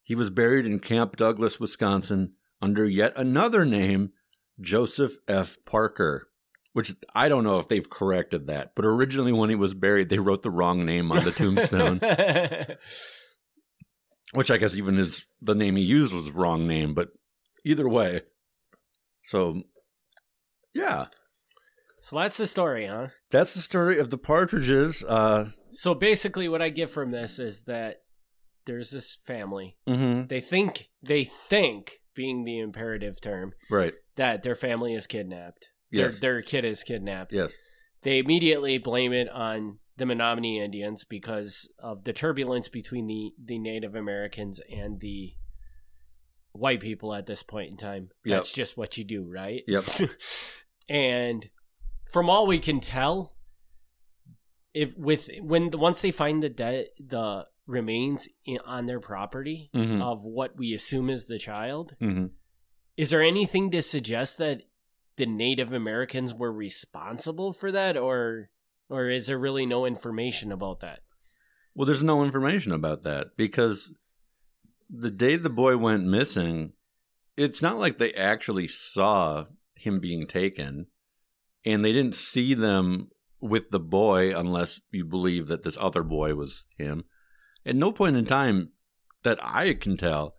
He 0.09 0.15
was 0.15 0.31
buried 0.31 0.65
in 0.65 0.79
Camp 0.79 1.17
Douglas, 1.17 1.59
Wisconsin, 1.59 2.33
under 2.63 2.83
yet 2.83 3.13
another 3.15 3.63
name, 3.63 4.11
Joseph 4.59 5.17
F. 5.27 5.57
Parker, 5.67 6.29
which 6.73 6.93
I 7.13 7.29
don't 7.29 7.43
know 7.43 7.59
if 7.59 7.67
they've 7.67 7.87
corrected 7.87 8.47
that, 8.47 8.73
but 8.75 8.85
originally 8.85 9.31
when 9.31 9.51
he 9.51 9.55
was 9.55 9.75
buried, 9.75 10.09
they 10.09 10.17
wrote 10.17 10.41
the 10.41 10.49
wrong 10.49 10.83
name 10.83 11.11
on 11.11 11.23
the 11.23 11.31
tombstone. 11.31 11.99
which 14.33 14.49
I 14.49 14.57
guess 14.57 14.75
even 14.75 14.95
his 14.95 15.27
the 15.41 15.53
name 15.53 15.75
he 15.75 15.83
used 15.83 16.11
was 16.11 16.31
wrong 16.31 16.65
name, 16.65 16.95
but 16.95 17.09
either 17.63 17.87
way. 17.87 18.21
So 19.21 19.61
yeah. 20.73 21.05
So 21.99 22.17
that's 22.17 22.37
the 22.37 22.47
story, 22.47 22.87
huh? 22.87 23.09
That's 23.29 23.53
the 23.53 23.61
story 23.61 23.99
of 23.99 24.09
the 24.09 24.17
partridges. 24.17 25.03
Uh, 25.03 25.51
so 25.73 25.93
basically 25.93 26.49
what 26.49 26.63
I 26.63 26.69
get 26.69 26.89
from 26.89 27.11
this 27.11 27.37
is 27.37 27.65
that 27.65 28.01
there's 28.69 28.91
this 28.91 29.17
family. 29.25 29.75
Mm-hmm. 29.87 30.27
They 30.27 30.39
think 30.39 30.89
they 31.01 31.23
think, 31.23 32.01
being 32.13 32.43
the 32.43 32.59
imperative 32.59 33.19
term, 33.19 33.53
right, 33.69 33.93
that 34.15 34.43
their 34.43 34.53
family 34.53 34.93
is 34.93 35.07
kidnapped. 35.07 35.69
Yes. 35.89 36.19
Their, 36.19 36.33
their 36.33 36.41
kid 36.43 36.65
is 36.65 36.83
kidnapped. 36.83 37.33
Yes. 37.33 37.57
They 38.03 38.19
immediately 38.19 38.77
blame 38.77 39.11
it 39.11 39.27
on 39.29 39.79
the 39.97 40.05
Menominee 40.05 40.61
Indians 40.61 41.03
because 41.03 41.67
of 41.79 42.03
the 42.03 42.13
turbulence 42.13 42.69
between 42.69 43.07
the, 43.07 43.31
the 43.43 43.57
Native 43.57 43.95
Americans 43.95 44.61
and 44.71 44.99
the 44.99 45.33
white 46.51 46.79
people 46.79 47.13
at 47.15 47.25
this 47.25 47.41
point 47.41 47.71
in 47.71 47.77
time. 47.77 48.09
That's 48.23 48.55
yep. 48.55 48.63
just 48.63 48.77
what 48.77 48.99
you 48.99 49.03
do, 49.03 49.27
right? 49.27 49.63
Yep. 49.67 49.83
and 50.89 51.49
from 52.11 52.29
all 52.29 52.45
we 52.45 52.59
can 52.59 52.79
tell, 52.79 53.33
if 54.75 54.95
with 54.95 55.27
when 55.41 55.71
once 55.71 56.01
they 56.01 56.11
find 56.11 56.43
the 56.43 56.49
dead 56.49 56.85
the 56.99 57.47
remains 57.69 58.27
in, 58.45 58.57
on 58.65 58.87
their 58.87 58.99
property 58.99 59.69
mm-hmm. 59.73 60.01
of 60.01 60.25
what 60.25 60.57
we 60.57 60.73
assume 60.73 61.09
is 61.09 61.27
the 61.27 61.37
child. 61.37 61.95
Mm-hmm. 62.01 62.27
Is 62.97 63.11
there 63.11 63.21
anything 63.21 63.69
to 63.71 63.81
suggest 63.81 64.39
that 64.39 64.63
the 65.15 65.27
Native 65.27 65.71
Americans 65.71 66.33
were 66.33 66.51
responsible 66.51 67.53
for 67.53 67.71
that, 67.71 67.95
or 67.95 68.49
or 68.89 69.07
is 69.07 69.27
there 69.27 69.37
really 69.37 69.65
no 69.65 69.85
information 69.85 70.51
about 70.51 70.79
that? 70.79 70.99
Well, 71.75 71.85
there's 71.85 72.03
no 72.03 72.23
information 72.23 72.71
about 72.71 73.03
that 73.03 73.37
because 73.37 73.93
the 74.89 75.11
day 75.11 75.35
the 75.35 75.49
boy 75.49 75.77
went 75.77 76.05
missing, 76.05 76.73
it's 77.37 77.61
not 77.61 77.77
like 77.77 77.97
they 77.97 78.11
actually 78.13 78.67
saw 78.67 79.45
him 79.75 79.99
being 79.99 80.25
taken, 80.25 80.87
and 81.63 81.85
they 81.85 81.93
didn't 81.93 82.15
see 82.15 82.53
them 82.53 83.09
with 83.39 83.69
the 83.69 83.79
boy 83.79 84.37
unless 84.37 84.81
you 84.91 85.05
believe 85.05 85.47
that 85.47 85.63
this 85.63 85.77
other 85.79 86.03
boy 86.03 86.33
was 86.33 86.65
him. 86.77 87.03
At 87.69 87.75
no 87.75 87.91
point 87.91 88.15
in 88.15 88.25
time 88.25 88.69
that 89.23 89.39
I 89.41 89.73
can 89.73 89.95
tell 89.97 90.35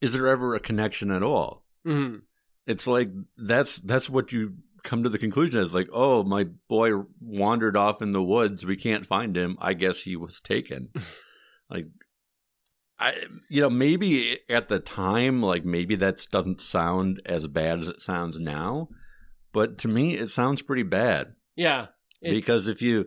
is 0.00 0.14
there 0.14 0.26
ever 0.28 0.54
a 0.54 0.60
connection 0.60 1.10
at 1.10 1.22
all. 1.22 1.64
Mm-hmm. 1.86 2.18
It's 2.66 2.86
like 2.86 3.08
that's 3.36 3.78
that's 3.78 4.08
what 4.10 4.32
you 4.32 4.56
come 4.84 5.02
to 5.02 5.08
the 5.08 5.18
conclusion 5.18 5.60
is 5.60 5.74
like, 5.74 5.88
oh, 5.92 6.24
my 6.24 6.44
boy 6.68 6.90
wandered 7.20 7.76
off 7.76 8.02
in 8.02 8.10
the 8.12 8.22
woods. 8.22 8.66
We 8.66 8.76
can't 8.76 9.06
find 9.06 9.36
him. 9.36 9.56
I 9.60 9.74
guess 9.74 10.02
he 10.02 10.16
was 10.16 10.40
taken. 10.40 10.88
like, 11.70 11.86
I 12.98 13.14
you 13.50 13.60
know 13.62 13.70
maybe 13.70 14.38
at 14.48 14.68
the 14.68 14.78
time, 14.80 15.42
like 15.42 15.64
maybe 15.64 15.94
that 15.96 16.24
doesn't 16.30 16.60
sound 16.60 17.20
as 17.26 17.48
bad 17.48 17.80
as 17.80 17.88
it 17.88 18.00
sounds 18.00 18.38
now, 18.38 18.88
but 19.52 19.78
to 19.78 19.88
me, 19.88 20.14
it 20.14 20.28
sounds 20.28 20.62
pretty 20.62 20.84
bad. 20.84 21.34
Yeah, 21.56 21.86
it- 22.20 22.30
because 22.30 22.68
if 22.68 22.80
you 22.82 23.06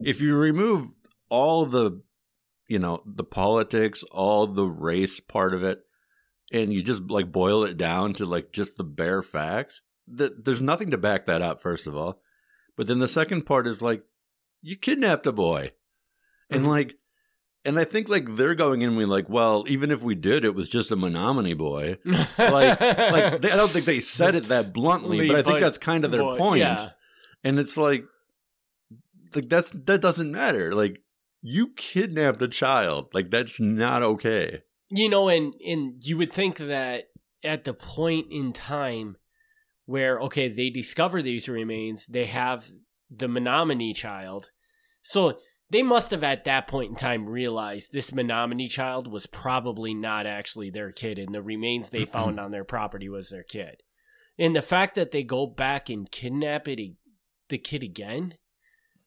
if 0.00 0.20
you 0.20 0.36
remove 0.36 0.88
all 1.28 1.66
the 1.66 2.02
you 2.68 2.78
know, 2.78 3.02
the 3.06 3.24
politics, 3.24 4.02
all 4.04 4.46
the 4.46 4.66
race 4.66 5.20
part 5.20 5.54
of 5.54 5.62
it, 5.62 5.80
and 6.52 6.72
you 6.72 6.82
just 6.82 7.10
like 7.10 7.32
boil 7.32 7.64
it 7.64 7.76
down 7.76 8.12
to 8.14 8.24
like 8.24 8.52
just 8.52 8.76
the 8.76 8.84
bare 8.84 9.22
facts, 9.22 9.82
that 10.08 10.44
there's 10.44 10.60
nothing 10.60 10.90
to 10.90 10.98
back 10.98 11.26
that 11.26 11.42
up, 11.42 11.60
first 11.60 11.86
of 11.86 11.96
all. 11.96 12.20
But 12.76 12.86
then 12.86 12.98
the 12.98 13.08
second 13.08 13.46
part 13.46 13.66
is 13.66 13.82
like, 13.82 14.04
you 14.62 14.76
kidnapped 14.76 15.26
a 15.26 15.32
boy. 15.32 15.72
And 16.50 16.62
mm-hmm. 16.62 16.70
like, 16.70 16.94
and 17.64 17.78
I 17.80 17.84
think 17.84 18.08
like 18.08 18.36
they're 18.36 18.54
going 18.54 18.82
in 18.82 18.96
we 18.96 19.04
like, 19.04 19.28
well, 19.28 19.64
even 19.66 19.90
if 19.90 20.02
we 20.02 20.14
did, 20.14 20.44
it 20.44 20.54
was 20.54 20.68
just 20.68 20.92
a 20.92 20.96
Menominee 20.96 21.54
boy. 21.54 21.98
like, 22.04 22.80
like 22.80 23.40
they, 23.40 23.50
I 23.50 23.56
don't 23.56 23.70
think 23.70 23.86
they 23.86 24.00
said 24.00 24.34
it 24.34 24.44
that 24.44 24.72
bluntly, 24.72 25.26
but 25.26 25.36
I 25.36 25.42
think 25.42 25.60
that's 25.60 25.78
kind 25.78 26.04
of 26.04 26.12
their 26.12 26.20
boy, 26.20 26.38
point. 26.38 26.60
Yeah. 26.60 26.90
And 27.42 27.58
it's 27.58 27.76
like, 27.76 28.04
like 29.34 29.48
that's 29.48 29.72
that 29.72 30.00
doesn't 30.00 30.30
matter. 30.30 30.74
Like 30.74 31.02
you 31.48 31.68
kidnapped 31.76 32.42
a 32.42 32.48
child. 32.48 33.06
Like 33.14 33.30
that's 33.30 33.60
not 33.60 34.02
okay. 34.02 34.62
you 34.90 35.08
know, 35.08 35.28
and 35.28 35.54
and 35.64 36.02
you 36.04 36.16
would 36.18 36.32
think 36.32 36.58
that 36.58 37.04
at 37.44 37.64
the 37.64 37.72
point 37.72 38.26
in 38.30 38.52
time 38.52 39.16
where 39.84 40.18
okay, 40.20 40.48
they 40.48 40.70
discover 40.70 41.22
these 41.22 41.48
remains, 41.48 42.06
they 42.08 42.26
have 42.26 42.68
the 43.08 43.28
Menominee 43.28 43.94
child, 43.94 44.50
so 45.02 45.38
they 45.70 45.82
must 45.82 46.10
have 46.10 46.24
at 46.24 46.44
that 46.44 46.66
point 46.66 46.90
in 46.90 46.96
time 46.96 47.28
realized 47.28 47.92
this 47.92 48.12
Menominee 48.12 48.68
child 48.68 49.06
was 49.10 49.26
probably 49.26 49.94
not 49.94 50.26
actually 50.26 50.70
their 50.70 50.90
kid, 50.90 51.16
and 51.16 51.32
the 51.32 51.42
remains 51.42 51.90
they 51.90 52.04
found 52.06 52.40
on 52.40 52.50
their 52.50 52.64
property 52.64 53.08
was 53.08 53.30
their 53.30 53.44
kid. 53.44 53.82
And 54.38 54.54
the 54.54 54.62
fact 54.62 54.96
that 54.96 55.12
they 55.12 55.22
go 55.22 55.46
back 55.46 55.88
and 55.88 56.10
kidnap 56.10 56.66
it, 56.68 56.96
the 57.48 57.58
kid 57.58 57.82
again, 57.84 58.34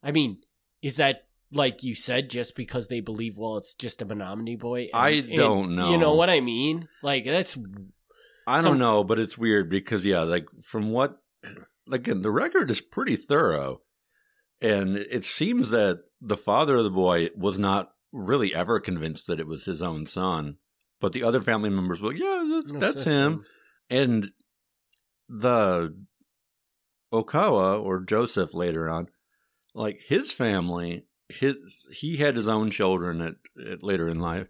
I 0.02 0.12
mean, 0.12 0.42
is 0.82 0.96
that 0.96 1.24
like 1.52 1.84
you 1.84 1.96
said, 1.96 2.30
just 2.30 2.56
because 2.56 2.88
they 2.88 3.00
believe, 3.00 3.38
well, 3.38 3.58
it's 3.58 3.74
just 3.76 4.02
a 4.02 4.06
Menominee 4.06 4.56
boy? 4.56 4.82
And- 4.82 4.90
I 4.94 5.22
don't 5.22 5.76
know. 5.76 5.92
You 5.92 5.98
know 5.98 6.16
what 6.16 6.30
I 6.30 6.40
mean? 6.40 6.88
Like 7.02 7.26
that's 7.26 7.58
I 8.48 8.56
don't 8.56 8.64
Some- 8.64 8.78
know, 8.80 9.04
but 9.04 9.20
it's 9.20 9.38
weird 9.38 9.70
because 9.70 10.06
yeah, 10.06 10.22
like 10.22 10.48
from 10.62 10.92
what 10.92 11.18
again, 11.92 12.22
the 12.22 12.32
record 12.32 12.70
is 12.70 12.82
pretty 12.82 13.16
thorough. 13.16 13.82
And 14.62 14.98
it 14.98 15.24
seems 15.24 15.70
that 15.70 16.02
the 16.20 16.36
father 16.36 16.76
of 16.78 16.84
the 16.84 16.90
boy 16.90 17.30
was 17.36 17.58
not 17.58 17.92
really 18.12 18.54
ever 18.54 18.80
convinced 18.80 19.28
that 19.28 19.40
it 19.40 19.48
was 19.48 19.66
his 19.66 19.82
own 19.82 20.06
son. 20.06 20.58
But 21.00 21.14
the 21.14 21.24
other 21.24 21.40
family 21.40 21.70
members 21.70 22.02
were 22.02 22.10
like, 22.10 22.20
yeah, 22.20 22.46
that's, 22.50 22.72
that's, 22.74 23.04
him. 23.06 23.46
And 23.90 24.32
the 25.30 25.96
Okawa 27.14 27.82
or 27.82 28.04
Joseph 28.04 28.54
later 28.54 28.90
on, 28.90 29.08
like 29.74 30.02
his 30.08 30.34
family, 30.34 31.06
his 31.30 31.88
he 31.94 32.18
had 32.18 32.36
his 32.36 32.48
own 32.48 32.70
children 32.72 33.22
at, 33.22 33.36
at 33.72 33.84
later 33.84 34.08
in 34.08 34.20
life, 34.20 34.48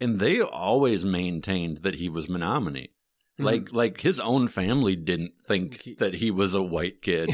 and 0.00 0.18
they 0.18 0.40
always 0.40 1.04
maintained 1.04 1.78
that 1.78 1.96
he 1.96 2.08
was 2.08 2.28
Menominee. 2.28 2.90
Mhm. 3.40 3.44
Like 3.44 3.72
like 3.72 4.00
his 4.00 4.20
own 4.20 4.48
family 4.48 4.94
didn't 4.96 5.32
think 5.46 5.74
Okay. 5.74 5.94
that 5.98 6.14
he 6.14 6.30
was 6.30 6.54
a 6.54 6.62
white 6.62 7.02
kid. 7.02 7.30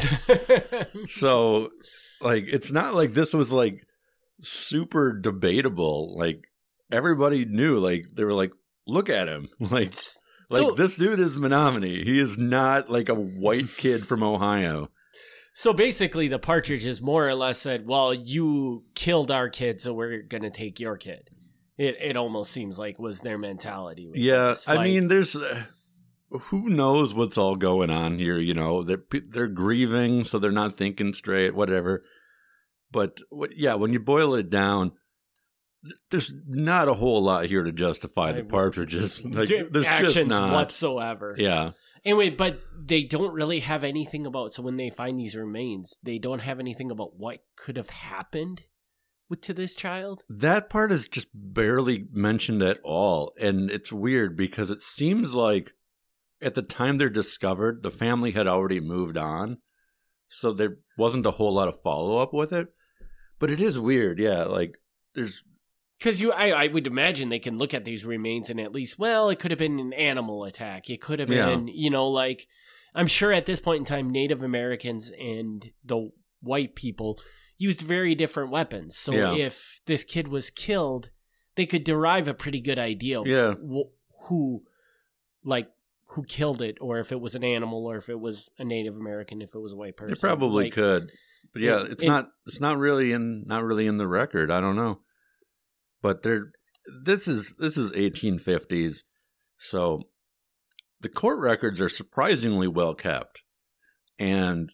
so 1.06 1.70
like 2.20 2.44
it's 2.48 2.72
not 2.72 2.94
like 2.94 3.10
this 3.12 3.34
was 3.34 3.52
like 3.52 3.86
super 4.42 5.12
debatable. 5.18 6.16
Like 6.16 6.44
everybody 6.90 7.44
knew 7.44 7.78
like 7.78 8.06
they 8.14 8.24
were 8.24 8.32
like 8.34 8.52
look 8.86 9.08
at 9.08 9.28
him. 9.28 9.48
Like 9.60 9.92
like 10.50 10.62
So- 10.62 10.74
this 10.74 10.96
dude 10.96 11.18
is 11.20 11.38
Menominee. 11.38 12.04
He 12.04 12.18
is 12.18 12.38
not 12.38 12.88
like 12.88 13.08
a 13.08 13.14
white 13.14 13.68
kid 13.76 14.06
from 14.06 14.22
Ohio. 14.22 14.88
So 15.58 15.72
basically, 15.74 16.28
the 16.28 16.38
partridges 16.38 17.02
more 17.02 17.26
or 17.28 17.34
less 17.34 17.58
said, 17.58 17.84
"Well, 17.84 18.14
you 18.14 18.84
killed 18.94 19.32
our 19.32 19.48
kid, 19.48 19.80
so 19.80 19.92
we're 19.92 20.22
gonna 20.22 20.50
take 20.50 20.78
your 20.78 20.96
kid." 20.96 21.30
It 21.76 21.96
it 22.00 22.16
almost 22.16 22.52
seems 22.52 22.78
like 22.78 23.00
was 23.00 23.22
their 23.22 23.38
mentality. 23.38 24.06
with 24.06 24.18
Yeah. 24.18 24.54
I 24.68 24.74
Like, 24.74 24.84
mean, 24.86 25.08
there's 25.08 25.34
uh, 25.34 25.64
who 26.30 26.68
knows 26.68 27.12
what's 27.12 27.36
all 27.36 27.56
going 27.56 27.90
on 27.90 28.20
here. 28.20 28.38
You 28.38 28.54
know, 28.54 28.84
they're 28.84 29.02
they're 29.30 29.48
grieving, 29.48 30.22
so 30.22 30.38
they're 30.38 30.52
not 30.52 30.74
thinking 30.74 31.12
straight. 31.12 31.56
Whatever. 31.56 32.04
But 32.92 33.18
what, 33.30 33.50
yeah, 33.56 33.74
when 33.74 33.92
you 33.92 33.98
boil 33.98 34.36
it 34.36 34.50
down, 34.50 34.92
there's 36.12 36.32
not 36.46 36.86
a 36.86 36.94
whole 36.94 37.20
lot 37.20 37.46
here 37.46 37.64
to 37.64 37.72
justify 37.72 38.30
the 38.30 38.44
partridges. 38.44 39.24
Like, 39.34 39.48
there's 39.48 39.86
actions 39.86 40.14
just 40.14 40.26
not. 40.28 40.52
whatsoever. 40.52 41.34
Yeah, 41.36 41.72
Anyway, 42.08 42.30
but 42.30 42.62
they 42.74 43.04
don't 43.04 43.34
really 43.34 43.60
have 43.60 43.84
anything 43.84 44.24
about. 44.24 44.54
So 44.54 44.62
when 44.62 44.78
they 44.78 44.88
find 44.88 45.18
these 45.18 45.36
remains, 45.36 45.98
they 46.02 46.18
don't 46.18 46.40
have 46.40 46.58
anything 46.58 46.90
about 46.90 47.18
what 47.18 47.40
could 47.54 47.76
have 47.76 47.90
happened 47.90 48.62
with 49.28 49.42
to 49.42 49.52
this 49.52 49.76
child. 49.76 50.24
that 50.30 50.70
part 50.70 50.90
is 50.90 51.06
just 51.06 51.28
barely 51.34 52.06
mentioned 52.10 52.62
at 52.62 52.78
all, 52.82 53.34
and 53.38 53.70
it's 53.70 53.92
weird 53.92 54.38
because 54.38 54.70
it 54.70 54.80
seems 54.80 55.34
like 55.34 55.72
at 56.40 56.54
the 56.54 56.62
time 56.62 56.96
they're 56.96 57.10
discovered, 57.10 57.82
the 57.82 57.90
family 57.90 58.30
had 58.30 58.46
already 58.46 58.80
moved 58.80 59.18
on, 59.18 59.58
so 60.28 60.54
there 60.54 60.78
wasn't 60.96 61.26
a 61.26 61.32
whole 61.32 61.52
lot 61.52 61.68
of 61.68 61.78
follow 61.78 62.16
up 62.16 62.32
with 62.32 62.54
it. 62.54 62.68
But 63.38 63.50
it 63.50 63.60
is 63.60 63.78
weird, 63.78 64.18
yeah. 64.18 64.44
Like 64.44 64.78
there's 65.14 65.44
Because 65.98 66.20
you, 66.20 66.32
I, 66.32 66.50
I 66.50 66.66
would 66.68 66.86
imagine 66.86 67.28
they 67.28 67.38
can 67.40 67.58
look 67.58 67.74
at 67.74 67.84
these 67.84 68.04
remains 68.04 68.50
and 68.50 68.60
at 68.60 68.72
least, 68.72 68.98
well, 68.98 69.30
it 69.30 69.38
could 69.40 69.50
have 69.50 69.58
been 69.58 69.80
an 69.80 69.92
animal 69.92 70.44
attack. 70.44 70.88
It 70.90 71.00
could 71.00 71.18
have 71.18 71.28
Yeah. 71.30 71.46
been, 71.46 71.68
you 71.68 71.90
know, 71.90 72.08
like 72.08 72.46
I'm 72.94 73.06
sure 73.08 73.32
at 73.32 73.46
this 73.46 73.60
point 73.60 73.80
in 73.80 73.84
time, 73.84 74.08
Native 74.10 74.42
Americans 74.42 75.10
and 75.20 75.70
the 75.84 76.10
white 76.40 76.74
people 76.76 77.20
used 77.58 77.80
very 77.82 78.14
different 78.14 78.50
weapons. 78.50 78.96
So 78.96 79.12
Yeah. 79.12 79.34
if 79.34 79.80
this 79.86 80.04
kid 80.04 80.28
was 80.28 80.50
killed, 80.50 81.10
they 81.56 81.66
could 81.66 81.82
derive 81.84 82.28
a 82.28 82.34
pretty 82.34 82.60
good 82.60 82.78
idea 82.78 83.20
of 83.20 83.26
Yeah. 83.26 83.54
wh- 83.54 83.90
who, 84.28 84.62
like, 85.42 85.68
who 86.12 86.22
killed 86.24 86.62
it, 86.62 86.78
or 86.80 86.98
if 87.00 87.10
it 87.12 87.20
was 87.20 87.34
an 87.34 87.44
animal, 87.44 87.84
or 87.84 87.96
if 87.96 88.08
it 88.08 88.18
was 88.20 88.48
a 88.58 88.64
Native 88.64 88.96
American, 88.96 89.42
if 89.42 89.54
it 89.54 89.58
was 89.58 89.72
a 89.72 89.76
white 89.76 89.96
person. 89.96 90.14
They 90.14 90.20
probably 90.20 90.64
Like, 90.66 90.72
could, 90.72 91.10
but 91.52 91.60
yeah, 91.62 91.80
it- 91.82 91.90
it's 91.92 92.04
it- 92.04 92.06
not. 92.06 92.30
It's 92.46 92.60
not 92.60 92.78
really 92.78 93.12
in. 93.12 93.44
Not 93.46 93.64
really 93.64 93.86
in 93.86 93.96
the 93.96 94.08
record. 94.08 94.50
I 94.50 94.60
don't 94.60 94.76
know, 94.76 95.00
but 96.02 96.22
there. 96.22 96.52
This 97.04 97.28
is 97.28 97.54
this 97.58 97.76
is 97.76 97.92
1850s, 97.92 99.02
so 99.58 100.04
the 101.00 101.10
court 101.10 101.38
records 101.38 101.80
are 101.80 101.88
surprisingly 101.88 102.66
well 102.66 102.94
kept, 102.94 103.42
and 104.18 104.70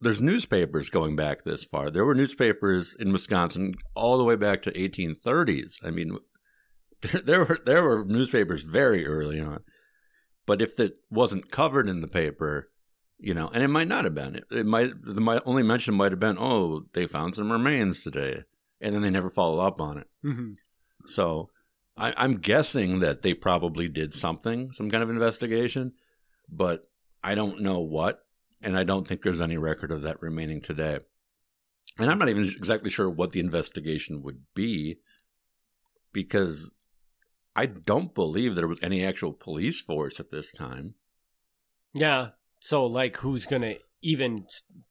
there's 0.00 0.20
newspapers 0.20 0.90
going 0.90 1.14
back 1.14 1.44
this 1.44 1.64
far. 1.64 1.88
There 1.88 2.04
were 2.04 2.14
newspapers 2.14 2.96
in 2.98 3.12
Wisconsin 3.12 3.74
all 3.94 4.18
the 4.18 4.24
way 4.24 4.36
back 4.36 4.62
to 4.62 4.72
1830s. 4.72 5.74
I 5.84 5.90
mean, 5.90 6.18
there, 7.02 7.20
there 7.24 7.38
were 7.40 7.58
there 7.64 7.82
were 7.84 8.04
newspapers 8.04 8.64
very 8.64 9.06
early 9.06 9.40
on, 9.40 9.60
but 10.46 10.60
if 10.60 10.78
it 10.80 10.94
wasn't 11.10 11.50
covered 11.50 11.88
in 11.88 12.00
the 12.00 12.08
paper, 12.08 12.70
you 13.18 13.32
know, 13.32 13.48
and 13.54 13.62
it 13.62 13.68
might 13.68 13.88
not 13.88 14.04
have 14.04 14.14
been. 14.14 14.36
It, 14.36 14.44
it 14.50 14.66
might 14.66 14.92
the 15.02 15.20
might, 15.20 15.42
only 15.46 15.62
mention 15.62 15.94
might 15.94 16.12
have 16.12 16.20
been, 16.20 16.36
oh, 16.38 16.86
they 16.94 17.06
found 17.06 17.36
some 17.36 17.52
remains 17.52 18.02
today, 18.02 18.42
and 18.82 18.94
then 18.94 19.02
they 19.02 19.10
never 19.10 19.30
follow 19.30 19.60
up 19.60 19.80
on 19.80 19.98
it. 19.98 20.08
Mhm. 20.24 20.56
So 21.06 21.50
I, 21.96 22.12
I'm 22.16 22.38
guessing 22.38 22.98
that 22.98 23.22
they 23.22 23.34
probably 23.34 23.88
did 23.88 24.14
something, 24.14 24.72
some 24.72 24.90
kind 24.90 25.02
of 25.02 25.10
investigation, 25.10 25.92
but 26.48 26.90
I 27.22 27.34
don't 27.34 27.60
know 27.60 27.80
what, 27.80 28.24
and 28.62 28.76
I 28.78 28.84
don't 28.84 29.06
think 29.06 29.22
there's 29.22 29.40
any 29.40 29.56
record 29.56 29.90
of 29.92 30.02
that 30.02 30.20
remaining 30.22 30.60
today. 30.60 31.00
And 31.98 32.10
I'm 32.10 32.18
not 32.18 32.28
even 32.28 32.44
exactly 32.44 32.90
sure 32.90 33.10
what 33.10 33.32
the 33.32 33.40
investigation 33.40 34.22
would 34.22 34.42
be, 34.54 34.98
because 36.12 36.72
I 37.54 37.66
don't 37.66 38.14
believe 38.14 38.54
there 38.54 38.68
was 38.68 38.82
any 38.82 39.04
actual 39.04 39.32
police 39.32 39.80
force 39.80 40.18
at 40.18 40.30
this 40.30 40.50
time. 40.52 40.94
Yeah. 41.94 42.30
So, 42.58 42.84
like, 42.84 43.16
who's 43.18 43.44
gonna 43.44 43.74
even? 44.02 44.46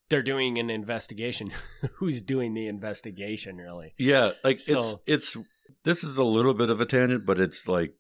They're 0.10 0.22
doing 0.24 0.58
an 0.58 0.70
investigation. 0.70 1.52
who's 1.98 2.22
doing 2.22 2.54
the 2.54 2.68
investigation? 2.68 3.58
Really? 3.58 3.94
Yeah, 3.98 4.32
like 4.44 4.60
it's 4.68 4.96
it's 5.06 5.38
this 5.84 6.04
is 6.04 6.18
a 6.18 6.24
little 6.24 6.54
bit 6.54 6.70
of 6.70 6.82
a 6.82 6.86
tangent, 6.86 7.26
but 7.26 7.40
it's 7.40 7.68
like 7.68 7.94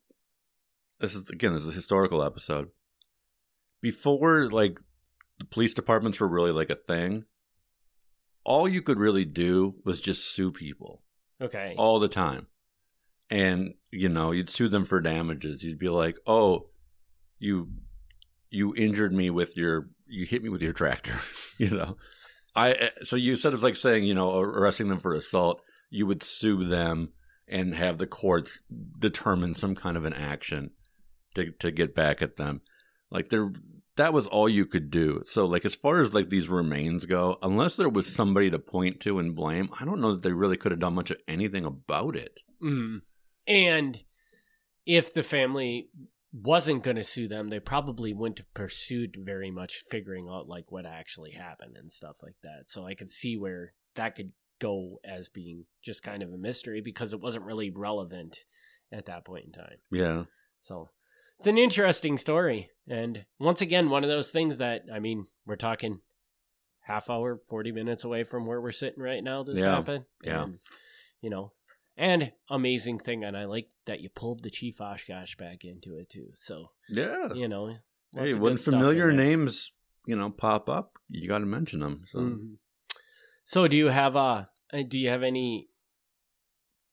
this 0.99 1.15
is 1.15 1.29
again 1.29 1.53
this 1.53 1.63
is 1.63 1.69
a 1.69 1.73
historical 1.73 2.23
episode. 2.23 2.69
Before 3.81 4.49
like 4.49 4.77
the 5.39 5.45
police 5.45 5.73
departments 5.73 6.19
were 6.19 6.27
really 6.27 6.51
like 6.51 6.69
a 6.69 6.75
thing, 6.75 7.25
all 8.43 8.67
you 8.67 8.81
could 8.81 8.99
really 8.99 9.25
do 9.25 9.75
was 9.85 10.01
just 10.01 10.33
sue 10.35 10.51
people 10.51 11.03
Okay. 11.41 11.73
all 11.77 11.99
the 11.99 12.07
time. 12.07 12.47
And 13.29 13.75
you 13.89 14.09
know, 14.09 14.31
you'd 14.31 14.49
sue 14.49 14.67
them 14.67 14.85
for 14.85 14.99
damages. 15.01 15.63
You'd 15.63 15.79
be 15.79 15.89
like, 15.89 16.17
"Oh, 16.27 16.69
you 17.39 17.71
you 18.51 18.75
injured 18.75 19.13
me 19.13 19.29
with 19.29 19.57
your 19.57 19.89
you 20.07 20.25
hit 20.25 20.43
me 20.43 20.49
with 20.49 20.61
your 20.61 20.73
tractor," 20.73 21.17
you 21.57 21.71
know. 21.71 21.97
I 22.55 22.91
so 23.03 23.15
you 23.15 23.35
said 23.35 23.53
it's 23.53 23.63
like 23.63 23.77
saying, 23.77 24.03
you 24.03 24.13
know, 24.13 24.37
arresting 24.37 24.89
them 24.89 24.99
for 24.99 25.13
assault, 25.13 25.61
you 25.89 26.05
would 26.05 26.21
sue 26.21 26.65
them 26.65 27.13
and 27.47 27.75
have 27.75 27.97
the 27.97 28.07
courts 28.07 28.61
determine 28.99 29.53
some 29.53 29.75
kind 29.75 29.97
of 29.97 30.05
an 30.05 30.13
action 30.13 30.71
to 31.35 31.51
to 31.59 31.71
get 31.71 31.95
back 31.95 32.21
at 32.21 32.35
them. 32.35 32.61
Like 33.09 33.29
there 33.29 33.51
that 33.97 34.13
was 34.13 34.27
all 34.27 34.49
you 34.49 34.65
could 34.65 34.89
do. 34.89 35.21
So 35.25 35.45
like 35.45 35.65
as 35.65 35.75
far 35.75 35.99
as 35.99 36.13
like 36.13 36.29
these 36.29 36.49
remains 36.49 37.05
go, 37.05 37.37
unless 37.41 37.75
there 37.75 37.89
was 37.89 38.07
somebody 38.07 38.49
to 38.49 38.59
point 38.59 38.99
to 39.01 39.19
and 39.19 39.35
blame, 39.35 39.69
I 39.79 39.85
don't 39.85 40.01
know 40.01 40.13
that 40.13 40.23
they 40.23 40.33
really 40.33 40.57
could 40.57 40.71
have 40.71 40.79
done 40.79 40.95
much 40.95 41.11
of 41.11 41.17
anything 41.27 41.65
about 41.65 42.15
it. 42.15 42.39
Mm. 42.63 43.01
And 43.47 44.03
if 44.85 45.13
the 45.13 45.23
family 45.23 45.89
wasn't 46.33 46.83
going 46.83 46.95
to 46.95 47.03
sue 47.03 47.27
them, 47.27 47.49
they 47.49 47.59
probably 47.59 48.13
wouldn't 48.13 48.39
have 48.39 48.53
pursued 48.53 49.17
very 49.19 49.51
much 49.51 49.83
figuring 49.89 50.27
out 50.29 50.47
like 50.47 50.71
what 50.71 50.85
actually 50.85 51.31
happened 51.31 51.75
and 51.77 51.91
stuff 51.91 52.17
like 52.23 52.35
that. 52.43 52.63
So 52.69 52.85
I 52.85 52.93
could 52.93 53.09
see 53.09 53.35
where 53.37 53.73
that 53.95 54.15
could 54.15 54.31
go 54.59 54.99
as 55.03 55.27
being 55.29 55.65
just 55.83 56.03
kind 56.03 56.23
of 56.23 56.31
a 56.31 56.37
mystery 56.37 56.81
because 56.81 57.13
it 57.13 57.19
wasn't 57.19 57.45
really 57.45 57.69
relevant 57.69 58.45
at 58.91 59.05
that 59.05 59.25
point 59.25 59.45
in 59.45 59.51
time. 59.51 59.77
Yeah. 59.91 60.23
So 60.59 60.89
it's 61.39 61.47
an 61.47 61.57
interesting 61.57 62.17
story. 62.17 62.69
And 62.87 63.25
once 63.39 63.61
again, 63.61 63.89
one 63.89 64.03
of 64.03 64.09
those 64.09 64.31
things 64.31 64.57
that, 64.57 64.83
I 64.93 64.99
mean, 64.99 65.25
we're 65.45 65.55
talking 65.55 65.99
half 66.81 67.09
hour, 67.09 67.39
40 67.49 67.71
minutes 67.71 68.03
away 68.03 68.23
from 68.23 68.45
where 68.45 68.61
we're 68.61 68.71
sitting 68.71 69.01
right 69.03 69.23
now. 69.23 69.43
This 69.43 69.55
Yeah. 69.59 69.75
happened. 69.75 70.05
Yeah. 70.23 70.43
And, 70.43 70.59
you 71.21 71.29
know, 71.29 71.51
And 72.01 72.31
amazing 72.49 72.97
thing, 72.97 73.23
and 73.23 73.37
I 73.37 73.45
like 73.45 73.69
that 73.85 74.01
you 74.01 74.09
pulled 74.09 74.41
the 74.41 74.49
Chief 74.49 74.81
Oshkosh 74.81 75.35
back 75.35 75.63
into 75.63 75.97
it 75.97 76.09
too. 76.09 76.29
So 76.33 76.71
Yeah. 76.89 77.31
you 77.33 77.47
know, 77.47 77.77
Hey, 78.11 78.33
when 78.33 78.53
good 78.53 78.59
stuff 78.59 78.73
in 78.73 78.79
familiar 78.79 79.11
names, 79.11 79.71
you 80.07 80.15
know, 80.15 80.31
pop 80.31 80.67
up, 80.67 80.97
you 81.07 81.27
got 81.27 81.37
to 81.39 81.45
mention 81.45 81.81
them. 81.81 82.01
So 82.07 82.19
Mhm. 82.19 82.57
So 83.43 83.67
do 83.67 83.77
you 83.77 83.89
have 83.89 84.15
uh 84.15 84.45
uh, 84.73 84.81
do 84.81 84.97
you 84.97 85.09
have 85.09 85.21
any 85.21 85.69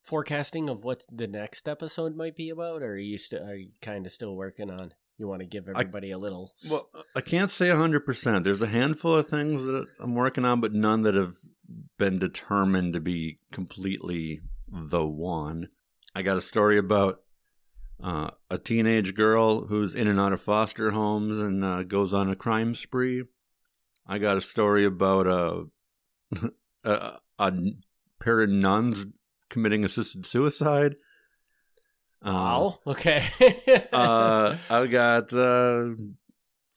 forecasting 0.02 0.68
of 0.68 0.84
what 0.84 1.06
the 1.10 1.26
next 1.26 1.68
episode 1.68 2.14
might 2.14 2.36
be 2.36 2.50
about, 2.50 2.82
or 2.82 2.92
are 2.92 2.98
you 2.98 3.16
still 3.16 3.42
are 3.44 3.54
you 3.56 3.70
kind 3.80 4.04
of 4.04 4.12
still 4.12 4.36
working 4.36 4.70
on? 4.70 4.92
You 5.16 5.26
want 5.26 5.40
to 5.40 5.46
give 5.48 5.68
everybody 5.68 6.10
a 6.10 6.18
little. 6.18 6.52
Well, 6.70 6.86
I 7.16 7.22
can't 7.22 7.50
say 7.50 7.70
100%. 7.70 8.44
There's 8.44 8.62
a 8.62 8.66
handful 8.68 9.14
of 9.14 9.26
things 9.26 9.64
that 9.64 9.86
I'm 10.00 10.14
working 10.14 10.44
on, 10.44 10.60
but 10.60 10.74
none 10.74 11.00
that 11.00 11.14
have 11.14 11.36
been 11.96 12.18
determined 12.18 12.92
to 12.92 13.00
be 13.00 13.38
completely 13.50 14.42
the 14.72 15.06
one. 15.06 15.68
I 16.14 16.22
got 16.22 16.36
a 16.36 16.42
story 16.42 16.78
about 16.78 17.20
uh, 18.02 18.30
a 18.50 18.58
teenage 18.58 19.14
girl 19.14 19.66
who's 19.66 19.94
in 19.94 20.08
and 20.08 20.20
out 20.20 20.32
of 20.32 20.40
foster 20.40 20.92
homes 20.92 21.38
and 21.38 21.64
uh, 21.64 21.82
goes 21.82 22.14
on 22.14 22.30
a 22.30 22.36
crime 22.36 22.74
spree. 22.74 23.24
I 24.06 24.18
got 24.18 24.36
a 24.36 24.40
story 24.40 24.84
about 24.84 25.26
a, 25.26 25.64
a, 26.84 27.18
a 27.38 27.52
pair 28.20 28.40
of 28.40 28.50
nuns 28.50 29.06
committing 29.48 29.84
assisted 29.84 30.26
suicide. 30.26 30.96
Uh, 32.22 32.32
wow. 32.32 32.78
Okay. 32.86 33.22
uh, 33.92 34.56
I 34.68 34.86
got 34.86 35.32
uh, 35.32 35.90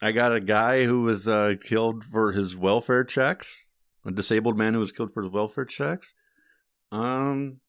I 0.01 0.12
got 0.12 0.36
a 0.36 0.39
guy 0.39 0.84
who 0.86 1.04
was 1.04 1.27
uh, 1.27 1.54
killed 1.63 2.04
for 2.04 2.32
his 2.32 2.56
welfare 2.56 3.04
checks. 3.04 3.69
A 4.06 4.12
disabled 4.12 4.58
man 4.58 4.73
who 4.73 4.80
was 4.80 4.91
killed 4.91 5.13
for 5.13 5.21
his 5.21 5.32
welfare 5.32 5.65
checks. 5.65 6.15
Um, 6.91 7.60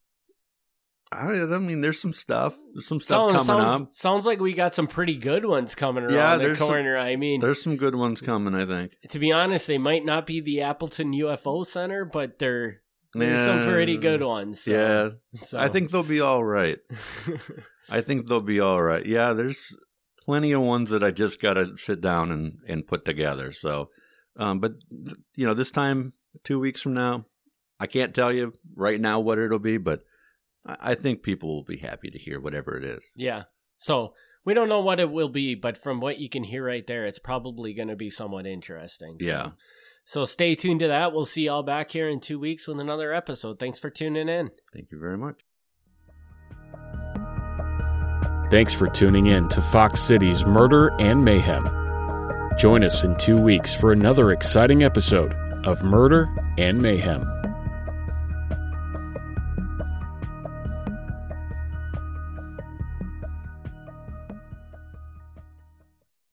I, 1.12 1.54
I 1.54 1.58
mean, 1.58 1.80
there's 1.80 2.00
some 2.00 2.12
stuff. 2.12 2.56
There's 2.72 2.86
some 2.86 3.00
stuff 3.00 3.32
sounds, 3.32 3.46
coming 3.46 3.68
sounds, 3.68 3.82
up. 3.82 3.92
sounds 3.92 4.26
like 4.26 4.40
we 4.40 4.52
got 4.54 4.72
some 4.74 4.86
pretty 4.86 5.14
good 5.16 5.44
ones 5.44 5.74
coming 5.74 6.04
around 6.04 6.14
Yeah, 6.14 6.36
the 6.36 6.44
there's 6.44 6.58
some- 6.58 6.68
corner. 6.68 6.96
I 6.96 7.16
mean, 7.16 7.40
There's 7.40 7.62
some 7.62 7.76
good 7.76 7.94
ones 7.94 8.20
coming. 8.20 8.54
I 8.54 8.64
think. 8.64 8.92
to 9.10 9.18
be 9.18 9.30
honest, 9.32 9.66
they 9.66 9.78
might 9.78 10.04
not 10.04 10.26
be 10.26 10.40
the 10.40 10.62
Appleton 10.62 11.12
UFO 11.12 11.64
Center, 11.66 12.04
but 12.04 12.38
they're 12.38 12.80
there's 13.14 13.44
some 13.44 13.64
pretty 13.64 13.98
good 13.98 14.22
ones. 14.22 14.62
so- 14.64 14.72
Yeah, 14.72 15.10
so. 15.34 15.58
I 15.58 15.68
think 15.68 15.90
they'll 15.90 16.02
be 16.02 16.20
all 16.20 16.42
right. 16.42 16.78
I 17.90 18.00
think 18.00 18.26
they'll 18.26 18.40
be 18.40 18.60
all 18.60 18.82
right. 18.82 19.04
Yeah, 19.04 19.32
there's 19.34 19.76
plenty 20.24 20.52
of 20.52 20.62
ones 20.62 20.90
that 20.90 21.02
I 21.04 21.10
just 21.10 21.40
got 21.42 21.54
to 21.54 21.76
sit 21.76 22.00
down 22.00 22.30
and, 22.32 22.58
and 22.66 22.86
put 22.86 23.04
together. 23.04 23.52
So, 23.52 23.90
um, 24.36 24.60
but 24.60 24.72
you 25.36 25.46
know, 25.46 25.52
this 25.52 25.70
time, 25.70 26.14
two 26.44 26.58
weeks 26.58 26.80
from 26.80 26.94
now, 26.94 27.26
I 27.78 27.86
can't 27.86 28.14
tell 28.14 28.32
you 28.32 28.54
right 28.76 29.00
now 29.00 29.20
what 29.20 29.38
it'll 29.38 29.58
be, 29.58 29.76
but 29.76 30.04
I 30.66 30.94
think 30.94 31.22
people 31.22 31.54
will 31.54 31.64
be 31.64 31.78
happy 31.78 32.10
to 32.10 32.18
hear 32.18 32.38
whatever 32.40 32.76
it 32.76 32.84
is. 32.84 33.10
Yeah. 33.16 33.44
So 33.76 34.14
we 34.44 34.54
don't 34.54 34.68
know 34.68 34.80
what 34.80 35.00
it 35.00 35.10
will 35.10 35.28
be, 35.28 35.54
but 35.54 35.76
from 35.76 35.98
what 36.00 36.18
you 36.20 36.28
can 36.28 36.44
hear 36.44 36.64
right 36.64 36.86
there, 36.86 37.04
it's 37.04 37.18
probably 37.18 37.74
going 37.74 37.88
to 37.88 37.96
be 37.96 38.10
somewhat 38.10 38.46
interesting. 38.46 39.16
So- 39.20 39.26
Yeah. 39.26 39.50
So 40.04 40.24
stay 40.24 40.54
tuned 40.56 40.80
to 40.80 40.88
that. 40.88 41.12
We'll 41.12 41.24
see 41.24 41.46
y'all 41.46 41.62
back 41.62 41.92
here 41.92 42.08
in 42.08 42.18
two 42.20 42.38
weeks 42.40 42.66
with 42.66 42.80
another 42.80 43.12
episode. 43.12 43.58
Thanks 43.60 43.78
for 43.78 43.88
tuning 43.88 44.28
in. 44.28 44.50
Thank 44.72 44.88
you 44.90 44.98
very 44.98 45.16
much. 45.16 45.42
Thanks 48.50 48.74
for 48.74 48.88
tuning 48.88 49.26
in 49.26 49.48
to 49.50 49.62
Fox 49.62 50.00
Cities 50.00 50.44
Murder 50.44 50.88
and 51.00 51.24
Mayhem. 51.24 51.64
Join 52.58 52.84
us 52.84 53.02
in 53.04 53.16
two 53.16 53.38
weeks 53.40 53.74
for 53.74 53.92
another 53.92 54.32
exciting 54.32 54.82
episode 54.82 55.32
of 55.64 55.82
Murder 55.82 56.28
and 56.58 56.82
Mayhem. 56.82 57.22